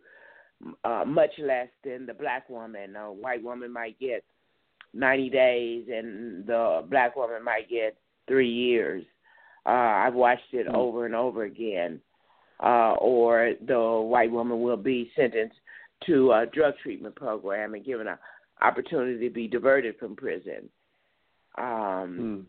uh, 0.85 1.05
much 1.07 1.31
less 1.39 1.69
than 1.85 2.07
the 2.07 2.15
black 2.15 2.49
woman. 2.51 2.97
A 2.97 3.13
white 3.13 3.43
woman 3.43 3.73
might 3.73 3.99
get 3.99 4.25
90 4.93 5.31
days, 5.31 5.87
and 5.91 6.47
the 6.47 6.85
black 6.91 7.17
woman 7.17 7.43
might 7.43 7.69
get 7.69 7.97
three 8.31 8.49
years. 8.49 9.05
Uh, 9.67 9.71
I've 9.71 10.15
watched 10.15 10.53
it 10.53 10.67
mm-hmm. 10.67 10.77
over 10.77 11.05
and 11.05 11.15
over 11.15 11.43
again. 11.43 12.01
Uh, 12.63 12.93
or 13.01 13.55
the 13.67 13.81
white 13.81 14.31
woman 14.31 14.63
will 14.63 14.77
be 14.77 15.11
sentenced 15.17 15.57
to 16.07 16.33
a 16.33 16.47
drug 16.47 16.75
treatment 16.83 17.15
program 17.17 17.75
and 17.75 17.85
given 17.85 18.07
an 18.07 18.19
opportunity 18.63 19.27
to 19.27 19.35
be 19.35 19.49
diverted 19.49 19.97
from 19.99 20.15
prison. 20.15 20.69
Um, 21.57 21.65
mm. 21.67 22.45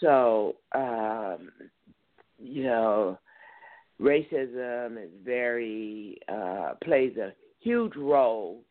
So, 0.00 0.56
um, 0.74 1.50
you 2.38 2.64
know, 2.64 3.18
racism 4.00 5.02
is 5.02 5.10
very 5.24 6.18
uh, 6.28 6.74
plays 6.84 7.16
a 7.16 7.32
huge 7.60 7.96
role 7.96 8.62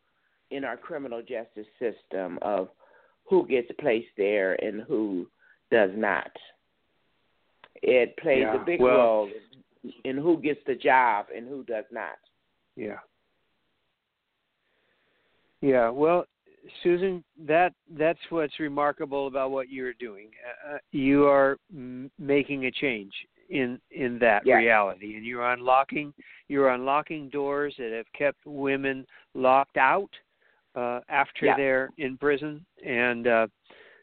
in 0.52 0.64
our 0.64 0.78
criminal 0.78 1.22
justice 1.22 1.68
system 1.80 2.40
of 2.42 2.70
who 3.26 3.48
gets 3.48 3.70
placed 3.80 4.08
there 4.18 4.54
and 4.64 4.82
who 4.82 5.28
does 5.72 5.92
not. 5.96 6.32
It 7.82 8.16
plays 8.18 8.42
yeah. 8.42 8.62
a 8.62 8.66
big 8.66 8.82
well, 8.82 8.96
role 8.96 9.30
in 10.04 10.18
who 10.18 10.42
gets 10.42 10.60
the 10.68 10.76
job 10.76 11.28
and 11.36 11.48
who 11.48 11.64
does 11.64 11.86
not. 11.92 12.18
Yeah. 12.76 13.00
Yeah. 15.62 15.90
Well, 15.90 16.26
Susan, 16.84 17.24
that 17.48 17.74
that's 17.98 18.20
what's 18.30 18.60
remarkable 18.60 19.28
about 19.28 19.52
what 19.52 19.70
you're 19.70 19.94
doing. 19.94 20.30
Uh, 20.46 20.76
uh 20.76 20.78
you 20.92 21.26
are 21.26 21.58
m- 21.74 22.12
making 22.20 22.66
a 22.66 22.72
change 22.72 23.14
in 23.50 23.80
in 23.92 24.20
that 24.20 24.44
yes. 24.46 24.58
reality, 24.58 25.16
and 25.16 25.26
you're 25.26 25.52
unlocking 25.52 26.14
you're 26.48 26.70
unlocking 26.70 27.30
doors 27.30 27.74
that 27.78 27.92
have 27.92 28.06
kept 28.18 28.46
women 28.46 29.06
locked 29.34 29.78
out 29.78 30.10
uh, 30.76 31.00
after 31.10 31.46
yes. 31.46 31.56
they're 31.58 31.90
in 31.98 32.18
prison, 32.18 32.66
and 32.86 33.28
uh, 33.28 33.48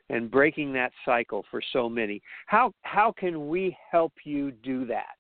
and 0.09 0.31
breaking 0.31 0.73
that 0.73 0.93
cycle 1.05 1.45
for 1.51 1.61
so 1.73 1.89
many. 1.89 2.23
How 2.47 2.73
how 2.83 3.13
can 3.19 3.49
we 3.49 3.77
help 3.91 4.13
you 4.25 4.51
do 4.51 4.87
that? 4.87 5.17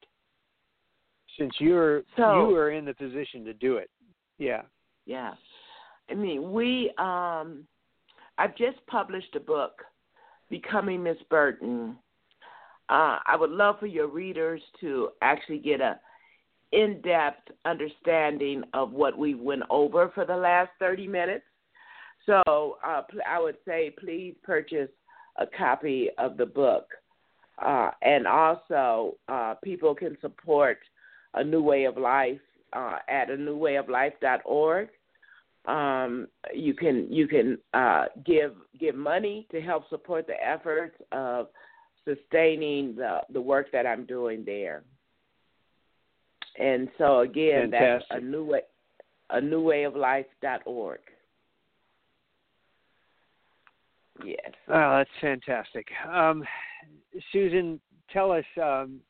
Since 1.39 1.55
you're 1.59 2.03
so, 2.17 2.49
you 2.49 2.57
are 2.57 2.71
in 2.71 2.85
the 2.85 2.95
position 2.95 3.45
to 3.45 3.53
do 3.53 3.77
it. 3.77 3.91
Yeah. 4.39 4.63
Yeah. 5.05 5.35
I 6.11 6.15
mean, 6.15 6.53
we 6.53 6.93
um 6.99 7.67
I've 8.39 8.57
just 8.57 8.85
published 8.87 9.35
a 9.35 9.41
book, 9.41 9.83
Becoming 10.51 11.03
Miss 11.03 11.17
Burton. 11.31 11.97
Uh, 12.89 13.19
I 13.27 13.37
would 13.39 13.51
love 13.51 13.81
for 13.81 13.87
your 13.87 14.07
readers 14.07 14.61
to 14.81 15.11
actually 15.23 15.59
get 15.59 15.81
a 15.81 15.99
in-depth 16.73 17.51
understanding 17.65 18.63
of 18.75 18.93
what 18.93 19.17
we 19.17 19.35
went 19.35 19.63
over 19.71 20.11
for 20.15 20.25
the 20.25 20.37
last 20.37 20.71
30 20.79 21.09
minutes. 21.09 21.45
So 22.27 22.79
uh, 22.85 23.03
I 23.27 23.41
would 23.41 23.57
say 23.67 23.95
please 23.99 24.35
purchase 24.43 24.91
a 25.39 25.47
copy 25.47 26.11
of 26.19 26.37
the 26.37 26.47
book. 26.47 26.89
Uh, 27.65 27.91
and 28.03 28.27
also, 28.27 29.17
uh, 29.29 29.55
people 29.65 29.95
can 29.95 30.17
support 30.21 30.79
A 31.35 31.43
New 31.43 31.63
Way 31.63 31.85
of 31.85 31.97
Life 31.97 32.41
uh, 32.73 32.99
at 33.09 33.31
a 33.31 33.37
newwayoflife.org. 33.37 34.89
Um, 35.67 36.29
you 36.55 36.75
can 36.75 37.09
you 37.11 37.27
can 37.27 37.59
uh, 37.75 38.05
give 38.25 38.53
give 38.79 38.95
money 38.95 39.49
to 39.51 39.61
help 39.61 39.89
support 39.89 40.27
the 40.27 40.35
efforts 40.47 40.95
of 41.11 41.49
sustaining 42.05 42.95
the 42.95 43.21
the 43.33 43.41
work 43.41 43.73
that 43.73 43.87
I'm 43.87 44.07
doing 44.07 44.45
there. 44.45 44.85
And 46.59 46.89
so 46.99 47.21
again, 47.21 47.71
Fantastic. 47.73 48.09
that's 48.11 48.23
a 48.23 48.25
new 48.25 48.45
way 48.45 48.61
a 49.31 49.41
new 49.41 49.61
way 49.61 49.85
of 49.85 49.97
life.org. 49.97 51.01
Yes. 54.25 54.53
Oh, 54.69 54.99
that's 54.99 55.11
fantastic. 55.21 55.87
Um, 56.09 56.45
Susan, 57.33 57.81
tell 58.13 58.33
us 58.33 58.45
um, 58.63 59.01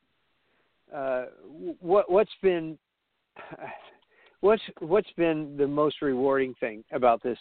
uh, 0.95 1.27
what 1.81 2.11
what's 2.11 2.31
been 2.43 2.79
what's 4.41 4.63
what's 4.81 5.11
been 5.17 5.57
the 5.57 5.67
most 5.67 6.03
rewarding 6.03 6.55
thing 6.61 6.85
about 6.93 7.23
this 7.23 7.39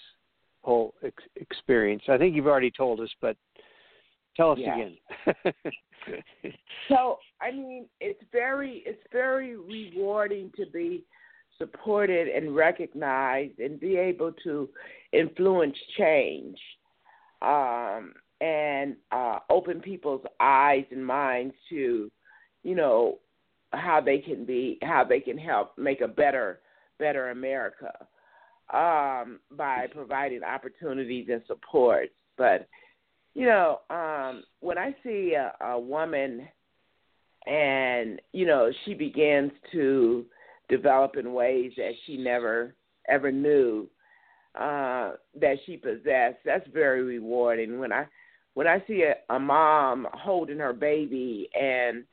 whole 0.61 0.93
ex- 1.03 1.23
experience? 1.35 2.03
I 2.07 2.17
think 2.17 2.35
you've 2.35 2.47
already 2.47 2.71
told 2.71 2.99
us, 2.99 3.09
but 3.21 3.37
tell 4.35 4.51
us 4.51 4.59
again. 4.59 4.97
so, 6.89 7.17
I 7.41 7.51
mean, 7.51 7.87
it's 7.99 8.23
very 8.31 8.83
it's 8.85 9.03
very 9.11 9.55
rewarding 9.55 10.51
to 10.57 10.65
be 10.71 11.03
supported 11.57 12.27
and 12.27 12.55
recognized 12.55 13.59
and 13.59 13.79
be 13.79 13.95
able 13.95 14.33
to 14.43 14.69
influence 15.13 15.77
change 15.97 16.57
um, 17.41 18.13
and 18.41 18.95
uh, 19.11 19.39
open 19.49 19.79
people's 19.79 20.25
eyes 20.39 20.85
and 20.91 21.05
minds 21.05 21.53
to, 21.69 22.11
you 22.63 22.75
know, 22.75 23.19
how 23.71 24.01
they 24.01 24.19
can 24.19 24.45
be, 24.45 24.77
how 24.81 25.03
they 25.03 25.19
can 25.19 25.37
help 25.37 25.77
make 25.77 26.01
a 26.01 26.07
better, 26.07 26.59
better 26.99 27.31
America 27.31 27.91
um, 28.73 29.39
by 29.51 29.87
providing 29.91 30.43
opportunities 30.43 31.27
and 31.31 31.41
support. 31.47 32.09
But 32.37 32.67
you 33.33 33.45
know, 33.45 33.81
um, 33.89 34.43
when 34.61 34.77
I 34.77 34.95
see 35.03 35.33
a, 35.33 35.53
a 35.63 35.79
woman 35.79 36.47
and 37.45 38.21
you 38.31 38.45
know 38.45 38.71
she 38.85 38.93
begins 38.93 39.51
to 39.71 40.25
develop 40.69 41.15
in 41.17 41.33
ways 41.33 41.71
that 41.77 41.91
she 42.05 42.17
never 42.17 42.75
ever 43.07 43.31
knew 43.31 43.87
uh, 44.57 45.13
that 45.39 45.57
she 45.65 45.77
possessed, 45.77 46.37
that's 46.45 46.67
very 46.73 47.03
rewarding. 47.03 47.79
When 47.79 47.91
I 47.91 48.05
when 48.53 48.67
I 48.67 48.83
see 48.87 49.03
a, 49.03 49.33
a 49.33 49.39
mom 49.39 50.07
holding 50.13 50.59
her 50.59 50.73
baby 50.73 51.49
and 51.59 52.05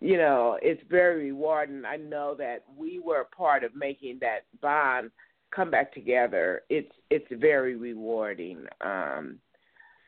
you 0.00 0.16
know, 0.16 0.58
it's 0.62 0.82
very 0.88 1.24
rewarding. 1.24 1.84
I 1.84 1.96
know 1.96 2.34
that 2.38 2.64
we 2.76 3.00
were 3.00 3.22
a 3.22 3.36
part 3.36 3.64
of 3.64 3.74
making 3.74 4.18
that 4.20 4.44
bond 4.62 5.10
come 5.54 5.70
back 5.70 5.92
together. 5.92 6.62
It's 6.68 6.92
it's 7.10 7.26
very 7.32 7.74
rewarding. 7.74 8.66
Um, 8.80 9.38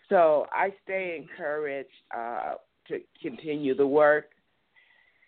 so 0.09 0.46
I 0.52 0.72
stay 0.85 1.16
encouraged 1.16 1.88
uh, 2.16 2.54
to 2.88 3.00
continue 3.20 3.74
the 3.76 3.87
work, 3.87 4.26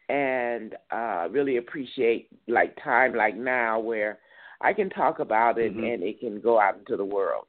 and 0.09 0.76
uh, 0.90 1.28
really 1.31 1.57
appreciate 1.57 2.28
like 2.46 2.76
time 2.83 3.14
like 3.14 3.37
now 3.37 3.81
where 3.81 4.18
I 4.62 4.72
can 4.72 4.90
talk 4.90 5.18
about 5.18 5.59
it 5.59 5.72
mm-hmm. 5.72 5.85
and 5.85 6.03
it 6.03 6.20
can 6.20 6.40
go 6.40 6.61
out 6.61 6.79
into 6.79 6.96
the 6.96 7.05
world. 7.05 7.46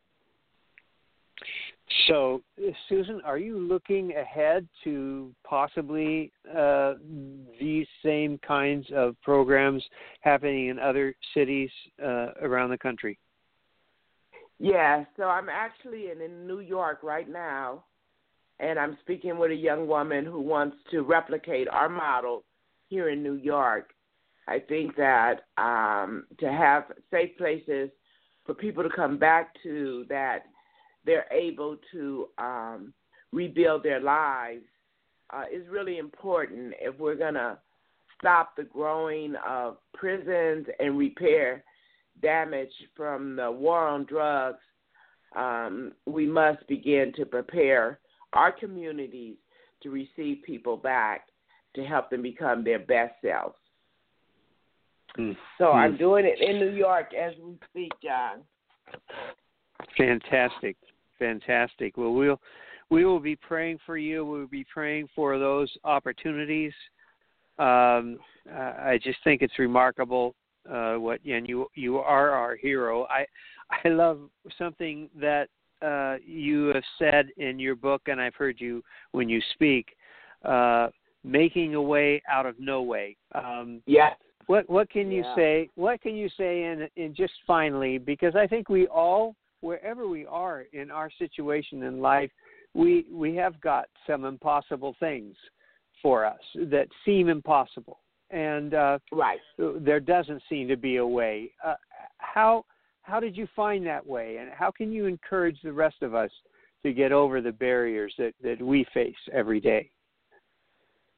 So, 2.08 2.42
Susan, 2.90 3.22
are 3.24 3.38
you 3.38 3.60
looking 3.60 4.14
ahead 4.16 4.68
to 4.84 5.32
possibly 5.44 6.32
uh, 6.56 6.96
these 7.60 7.88
same 8.04 8.40
kinds 8.40 8.88
of 8.96 9.16
programs 9.22 9.84
happening 10.22 10.70
in 10.70 10.80
other 10.80 11.14
cities 11.34 11.70
uh, 12.02 12.32
around 12.42 12.72
the 12.72 12.78
country? 12.78 13.20
Yeah, 14.60 15.04
so 15.18 15.24
I'm 15.24 15.50
actually 15.50 16.10
in, 16.12 16.22
in 16.22 16.48
New 16.48 16.62
York 16.62 17.00
right 17.04 17.30
now, 17.30 17.84
and 18.60 18.80
I'm 18.80 18.98
speaking 19.02 19.38
with 19.38 19.52
a 19.52 19.56
young 19.56 19.88
woman 19.88 20.26
who 20.26 20.40
wants 20.40 20.78
to 20.92 21.02
replicate 21.02 21.68
our 21.68 21.90
model 21.90 22.44
here 22.88 23.10
in 23.10 23.22
New 23.22 23.36
York. 23.36 23.93
I 24.48 24.60
think 24.60 24.96
that 24.98 25.42
um, 25.58 26.26
to 26.40 26.52
have 26.52 26.86
safe 27.12 27.38
places 27.38 27.90
for 28.46 28.54
people 28.54 28.84
to 28.84 28.90
come 28.90 29.18
back 29.18 29.54
to 29.64 30.06
that 30.10 30.44
they're 31.06 31.28
able 31.32 31.78
to 31.92 32.28
um, 32.38 32.94
rebuild 33.32 33.84
their 33.84 34.00
lives 34.00 34.64
uh, 35.32 35.44
is 35.52 35.68
really 35.70 35.98
important 35.98 36.74
if 36.80 36.98
we're 37.00 37.16
going 37.16 37.34
to 37.34 37.58
stop 38.20 38.56
the 38.56 38.64
growing 38.64 39.36
of 39.48 39.78
prisons 39.94 40.66
and 40.80 40.98
repair 40.98 41.64
damage 42.22 42.72
from 42.96 43.36
the 43.36 43.52
war 43.52 43.88
on 43.88 44.06
drugs. 44.06 44.60
Um, 45.36 45.94
we 46.06 46.28
must 46.28 46.66
begin 46.68 47.12
to 47.18 47.26
prepare 47.26 48.00
our 48.34 48.52
communities 48.52 49.36
to 49.82 49.90
receive 49.90 50.44
people 50.46 50.78
back 50.78 51.28
to 51.76 51.84
help 51.84 52.10
them 52.10 52.22
become 52.22 52.64
their 52.64 52.80
best 52.80 53.14
selves. 53.22 53.56
Mm. 55.18 55.36
So 55.58 55.66
mm. 55.66 55.76
I'm 55.76 55.98
doing 55.98 56.26
it 56.26 56.40
in 56.42 56.60
New 56.60 56.72
York 56.76 57.14
as 57.14 57.34
we 57.42 57.58
speak, 57.70 57.92
John. 58.04 58.42
Fantastic, 59.98 60.78
fantastic. 61.20 61.98
Well, 61.98 62.14
we'll 62.14 62.40
we 62.90 63.06
will 63.06 63.20
be 63.20 63.36
praying 63.36 63.80
for 63.86 63.98
you. 63.98 64.26
We'll 64.26 64.48
be 64.48 64.66
praying 64.72 65.08
for 65.16 65.40
those 65.40 65.72
opportunities. 65.84 66.74
Um, 67.60 68.20
I 68.52 69.00
just 69.02 69.20
think 69.24 69.42
it's 69.42 69.58
remarkable 69.60 70.36
uh, 70.70 70.96
what 70.96 71.20
and 71.26 71.48
you 71.48 71.68
you 71.76 71.98
are 71.98 72.32
our 72.32 72.56
hero. 72.56 73.06
I 73.10 73.26
I 73.84 73.90
love 73.90 74.30
something 74.58 75.10
that 75.20 75.50
uh, 75.82 76.18
you 76.26 76.68
have 76.68 76.84
said 76.98 77.28
in 77.38 77.60
your 77.60 77.76
book, 77.76 78.04
and 78.08 78.20
I've 78.20 78.36
heard 78.36 78.60
you 78.60 78.84
when 79.12 79.30
you 79.30 79.42
speak. 79.54 79.96
Uh, 80.44 80.90
making 81.24 81.74
a 81.74 81.82
way 81.82 82.22
out 82.30 82.46
of 82.46 82.56
no 82.60 82.82
way. 82.82 83.16
Um, 83.34 83.82
yeah. 83.86 84.10
What 84.48 84.70
what 84.70 84.90
can 84.90 85.12
you 85.12 85.24
yeah. 85.24 85.36
say? 85.36 85.70
What 85.76 86.02
can 86.02 86.16
you 86.16 86.30
say 86.38 86.64
in 86.64 86.88
in 86.96 87.16
just 87.16 87.34
finally? 87.46 87.98
Because 87.98 88.36
I 88.36 88.48
think 88.48 88.70
we 88.70 88.88
all, 88.88 89.36
wherever 89.62 90.08
we 90.08 90.26
are 90.26 90.66
in 90.74 90.92
our 90.92 91.10
situation 91.18 91.84
in 91.84 92.02
life, 92.02 92.32
we 92.74 93.06
we 93.12 93.36
have 93.36 93.60
got 93.62 93.86
some 94.08 94.26
impossible 94.26 94.96
things 95.00 95.36
for 96.02 96.26
us 96.26 96.40
that 96.56 96.88
seem 97.06 97.30
impossible, 97.30 98.00
and 98.30 98.74
uh, 98.74 99.00
right 99.12 99.40
there 99.58 100.00
doesn't 100.00 100.42
seem 100.50 100.68
to 100.68 100.78
be 100.78 100.98
a 100.98 101.06
way. 101.06 101.52
Uh, 101.66 101.76
how 102.18 102.66
how 103.04 103.20
did 103.20 103.38
you 103.38 103.48
find 103.56 103.86
that 103.86 104.06
way, 104.06 104.38
and 104.38 104.50
how 104.52 104.72
can 104.72 104.92
you 104.92 105.06
encourage 105.06 105.60
the 105.64 105.72
rest 105.72 106.02
of 106.02 106.14
us 106.16 106.32
to 106.84 106.94
get 106.94 107.12
over 107.12 107.42
the 107.42 107.52
barriers 107.52 108.14
that 108.18 108.34
that 108.42 108.62
we 108.62 108.86
face 108.94 109.16
every 109.32 109.60
day? 109.60 109.90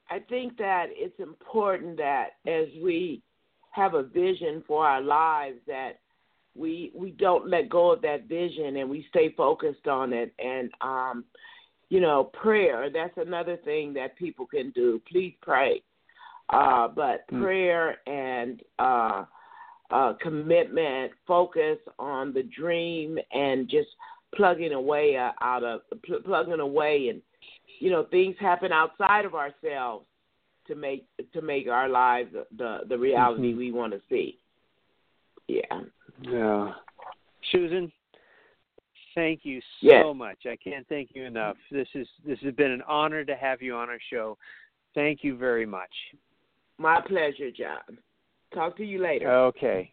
I 0.09 0.19
think 0.19 0.57
that 0.57 0.87
it's 0.91 1.19
important 1.19 1.97
that 1.97 2.31
as 2.45 2.67
we 2.81 3.21
have 3.71 3.93
a 3.93 4.03
vision 4.03 4.63
for 4.67 4.85
our 4.85 5.01
lives 5.01 5.57
that 5.67 5.99
we 6.55 6.91
we 6.95 7.11
don't 7.11 7.49
let 7.49 7.69
go 7.69 7.91
of 7.91 8.01
that 8.01 8.27
vision 8.27 8.77
and 8.77 8.89
we 8.89 9.05
stay 9.09 9.33
focused 9.35 9.87
on 9.87 10.13
it. 10.13 10.33
And 10.39 10.71
um 10.81 11.25
you 11.89 11.99
know 11.99 12.25
prayer 12.25 12.89
that's 12.93 13.17
another 13.17 13.57
thing 13.57 13.93
that 13.95 14.17
people 14.17 14.45
can 14.45 14.71
do. 14.71 15.01
Please 15.11 15.33
pray. 15.41 15.81
Uh 16.49 16.87
but 16.87 17.29
mm. 17.31 17.41
prayer 17.41 17.97
and 18.07 18.61
uh 18.79 19.25
uh, 19.91 20.13
commitment, 20.21 21.11
focus 21.27 21.77
on 21.99 22.33
the 22.33 22.43
dream, 22.43 23.17
and 23.31 23.69
just 23.69 23.89
plugging 24.35 24.73
away 24.73 25.15
uh, 25.15 25.31
out 25.41 25.63
of 25.63 25.81
pl- 26.03 26.21
plugging 26.25 26.59
away, 26.59 27.09
and 27.09 27.21
you 27.79 27.91
know 27.91 28.05
things 28.09 28.35
happen 28.39 28.71
outside 28.71 29.25
of 29.25 29.35
ourselves 29.35 30.05
to 30.67 30.75
make 30.75 31.07
to 31.33 31.41
make 31.41 31.67
our 31.67 31.89
lives 31.89 32.31
the 32.57 32.79
the 32.87 32.97
reality 32.97 33.49
mm-hmm. 33.49 33.57
we 33.57 33.71
want 33.71 33.93
to 33.93 34.01
see. 34.09 34.39
Yeah. 35.47 35.81
Yeah. 36.21 36.73
Susan, 37.51 37.91
thank 39.13 39.41
you 39.43 39.59
so 39.81 39.87
yes. 39.87 40.05
much. 40.15 40.39
I 40.45 40.55
can't 40.55 40.87
thank 40.87 41.11
you 41.13 41.25
enough. 41.25 41.57
This 41.71 41.87
is 41.93 42.07
this 42.25 42.39
has 42.43 42.53
been 42.55 42.71
an 42.71 42.81
honor 42.87 43.23
to 43.23 43.35
have 43.35 43.61
you 43.61 43.75
on 43.75 43.89
our 43.89 43.99
show. 44.11 44.37
Thank 44.93 45.23
you 45.23 45.37
very 45.37 45.65
much. 45.65 45.91
My 46.77 47.01
pleasure, 47.01 47.51
John. 47.51 47.97
Talk 48.53 48.77
to 48.77 48.85
you 48.85 49.01
later. 49.01 49.31
Okay. 49.31 49.91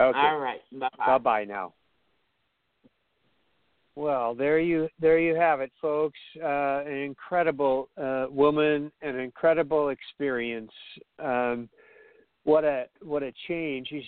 Okay. 0.00 0.18
All 0.18 0.38
right. 0.38 0.60
Bye 0.72 0.88
bye. 0.96 1.18
Bye 1.18 1.44
now. 1.44 1.74
Well, 3.94 4.34
there 4.34 4.58
you 4.58 4.88
there 5.00 5.18
you 5.18 5.34
have 5.34 5.60
it, 5.60 5.70
folks. 5.80 6.18
Uh, 6.42 6.82
an 6.86 6.96
incredible 6.96 7.90
uh, 8.00 8.26
woman, 8.30 8.90
an 9.02 9.18
incredible 9.18 9.90
experience. 9.90 10.72
Um, 11.18 11.68
what 12.44 12.64
a 12.64 12.86
what 13.02 13.22
a 13.22 13.32
change 13.48 13.88
she, 13.88 14.02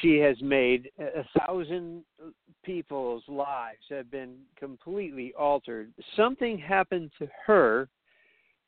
she 0.00 0.18
has 0.18 0.36
made. 0.42 0.90
A 0.98 1.24
thousand 1.38 2.02
people's 2.64 3.22
lives 3.28 3.82
have 3.90 4.10
been 4.10 4.34
completely 4.58 5.32
altered. 5.38 5.92
Something 6.16 6.58
happened 6.58 7.12
to 7.20 7.28
her 7.46 7.88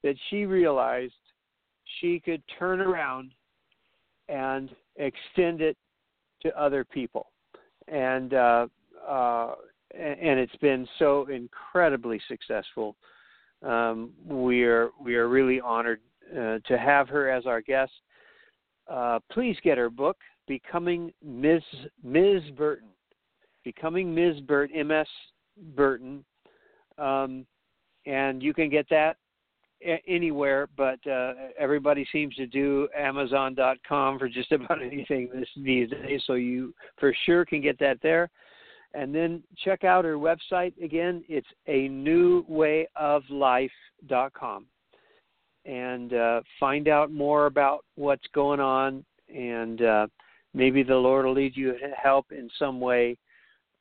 that 0.04 0.14
she 0.30 0.46
realized 0.46 1.12
she 2.00 2.20
could 2.20 2.42
turn 2.58 2.80
around 2.80 3.32
and 4.28 4.70
extend 4.96 5.60
it 5.60 5.76
to 6.42 6.60
other 6.60 6.84
people, 6.84 7.26
and 7.88 8.34
uh, 8.34 8.66
uh, 9.06 9.54
and 9.98 10.38
it's 10.38 10.56
been 10.56 10.86
so 10.98 11.26
incredibly 11.26 12.20
successful. 12.28 12.96
Um, 13.62 14.10
we 14.26 14.64
are 14.64 14.90
we 15.02 15.16
are 15.16 15.28
really 15.28 15.60
honored 15.60 16.00
uh, 16.32 16.58
to 16.66 16.78
have 16.78 17.08
her 17.08 17.30
as 17.30 17.46
our 17.46 17.60
guest 17.60 17.92
uh, 18.88 19.18
please 19.30 19.56
get 19.62 19.78
her 19.78 19.90
book, 19.90 20.18
Becoming 20.46 21.12
Ms. 21.24 21.62
Ms. 22.02 22.42
Burton. 22.56 22.88
Becoming 23.64 24.14
Ms. 24.14 24.40
Burton, 24.40 24.86
MS 24.86 25.06
Burton. 25.74 26.24
Um, 26.98 27.46
and 28.06 28.42
you 28.42 28.52
can 28.52 28.68
get 28.68 28.86
that 28.90 29.16
anywhere, 30.06 30.68
but 30.76 31.04
uh, 31.06 31.32
everybody 31.58 32.06
seems 32.12 32.34
to 32.36 32.46
do 32.46 32.88
Amazon.com 32.96 34.18
for 34.18 34.28
just 34.28 34.52
about 34.52 34.82
anything 34.82 35.30
this, 35.34 35.48
these 35.56 35.90
days, 35.90 36.22
so 36.26 36.34
you 36.34 36.74
for 36.98 37.14
sure 37.24 37.44
can 37.44 37.60
get 37.60 37.78
that 37.78 37.98
there. 38.02 38.30
And 38.94 39.14
then 39.14 39.42
check 39.64 39.82
out 39.82 40.04
her 40.04 40.14
website 40.14 40.72
again. 40.82 41.24
It's 41.28 41.48
a 41.66 41.88
new 41.88 42.44
way 42.48 42.86
of 42.94 43.22
life.com 43.28 44.66
and 45.64 46.12
uh, 46.12 46.42
find 46.60 46.88
out 46.88 47.10
more 47.10 47.46
about 47.46 47.84
what's 47.96 48.26
going 48.34 48.60
on, 48.60 49.04
and 49.34 49.82
uh, 49.82 50.06
maybe 50.52 50.82
the 50.82 50.94
Lord 50.94 51.24
will 51.24 51.32
lead 51.32 51.56
you 51.56 51.72
to 51.72 51.88
help 52.00 52.32
in 52.32 52.50
some 52.58 52.80
way, 52.80 53.16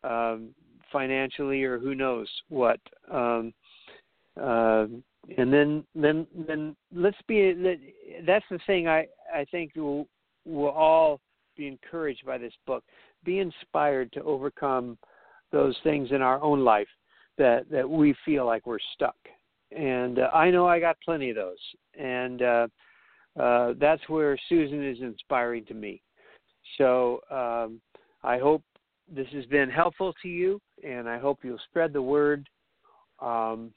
um, 0.03 0.49
financially 0.91 1.63
or 1.63 1.79
who 1.79 1.93
knows 1.93 2.27
what. 2.49 2.79
Um, 3.11 3.53
uh, 4.39 4.85
and 5.37 5.53
then, 5.53 5.83
then, 5.95 6.27
then 6.47 6.75
let's 6.93 7.17
be. 7.27 7.77
That's 8.25 8.45
the 8.49 8.59
thing. 8.65 8.87
I 8.87 9.07
I 9.33 9.45
think 9.51 9.71
we'll, 9.75 10.07
we'll 10.45 10.69
all 10.69 11.19
be 11.55 11.67
encouraged 11.67 12.25
by 12.25 12.37
this 12.37 12.53
book. 12.65 12.83
Be 13.23 13.39
inspired 13.39 14.11
to 14.13 14.23
overcome 14.23 14.97
those 15.51 15.75
things 15.83 16.09
in 16.11 16.21
our 16.21 16.41
own 16.41 16.63
life 16.63 16.87
that 17.37 17.69
that 17.69 17.89
we 17.89 18.15
feel 18.25 18.45
like 18.45 18.65
we're 18.65 18.79
stuck 18.93 19.15
and 19.75 20.19
uh, 20.19 20.29
I 20.33 20.51
know 20.51 20.67
I 20.67 20.79
got 20.79 20.97
plenty 21.03 21.29
of 21.29 21.35
those, 21.35 21.57
and 21.99 22.41
uh, 22.41 22.67
uh, 23.39 23.73
that's 23.79 24.07
where 24.07 24.37
Susan 24.49 24.87
is 24.87 24.97
inspiring 25.01 25.65
to 25.65 25.73
me. 25.73 26.01
So 26.77 27.21
um, 27.31 27.81
I 28.23 28.37
hope 28.37 28.63
this 29.13 29.27
has 29.33 29.45
been 29.45 29.69
helpful 29.69 30.13
to 30.21 30.27
you, 30.27 30.59
and 30.87 31.09
I 31.09 31.17
hope 31.17 31.39
you'll 31.43 31.59
spread 31.69 31.93
the 31.93 32.01
word. 32.01 32.47
Um, 33.19 33.71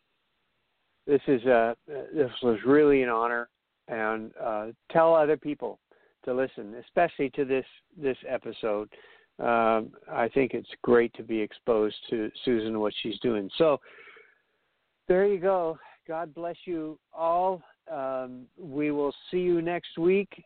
this 1.07 1.21
is 1.29 1.43
a 1.45 1.77
this 1.87 2.31
was 2.43 2.59
really 2.67 3.03
an 3.03 3.09
honor, 3.09 3.49
and 3.89 4.33
uh, 4.43 4.67
tell 4.91 5.15
other 5.15 5.37
people 5.37 5.79
to 6.25 6.35
listen, 6.35 6.75
especially 6.85 7.31
to 7.31 7.45
this 7.45 7.67
this 7.97 8.19
episode. 8.29 8.89
Um, 9.39 9.93
I 10.11 10.29
think 10.33 10.55
it's 10.55 10.69
great 10.83 11.13
to 11.15 11.23
be 11.23 11.39
exposed 11.39 11.97
to 12.11 12.31
Susan 12.45 12.69
and 12.69 12.81
what 12.81 12.95
she's 13.03 13.19
doing. 13.21 13.51
So 13.59 13.81
there 15.09 15.27
you 15.27 15.39
go. 15.39 15.79
God 16.09 16.35
bless 16.35 16.57
you 16.65 16.99
all. 17.13 17.63
Um, 17.93 18.47
we 18.59 18.91
will 18.91 19.15
see 19.31 19.39
you 19.39 19.61
next 19.61 19.99
week. 19.99 20.43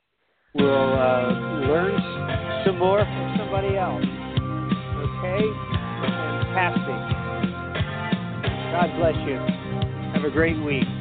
We'll 0.55 0.69
uh, 0.69 1.31
learn 1.69 2.65
some 2.67 2.79
more 2.79 3.01
from 3.01 3.37
somebody 3.39 3.77
else. 3.77 4.05
Okay? 4.05 5.47
Fantastic. 6.03 7.01
God 8.73 8.91
bless 8.99 9.17
you. 9.29 9.37
Have 10.15 10.25
a 10.25 10.31
great 10.31 10.61
week. 10.65 11.00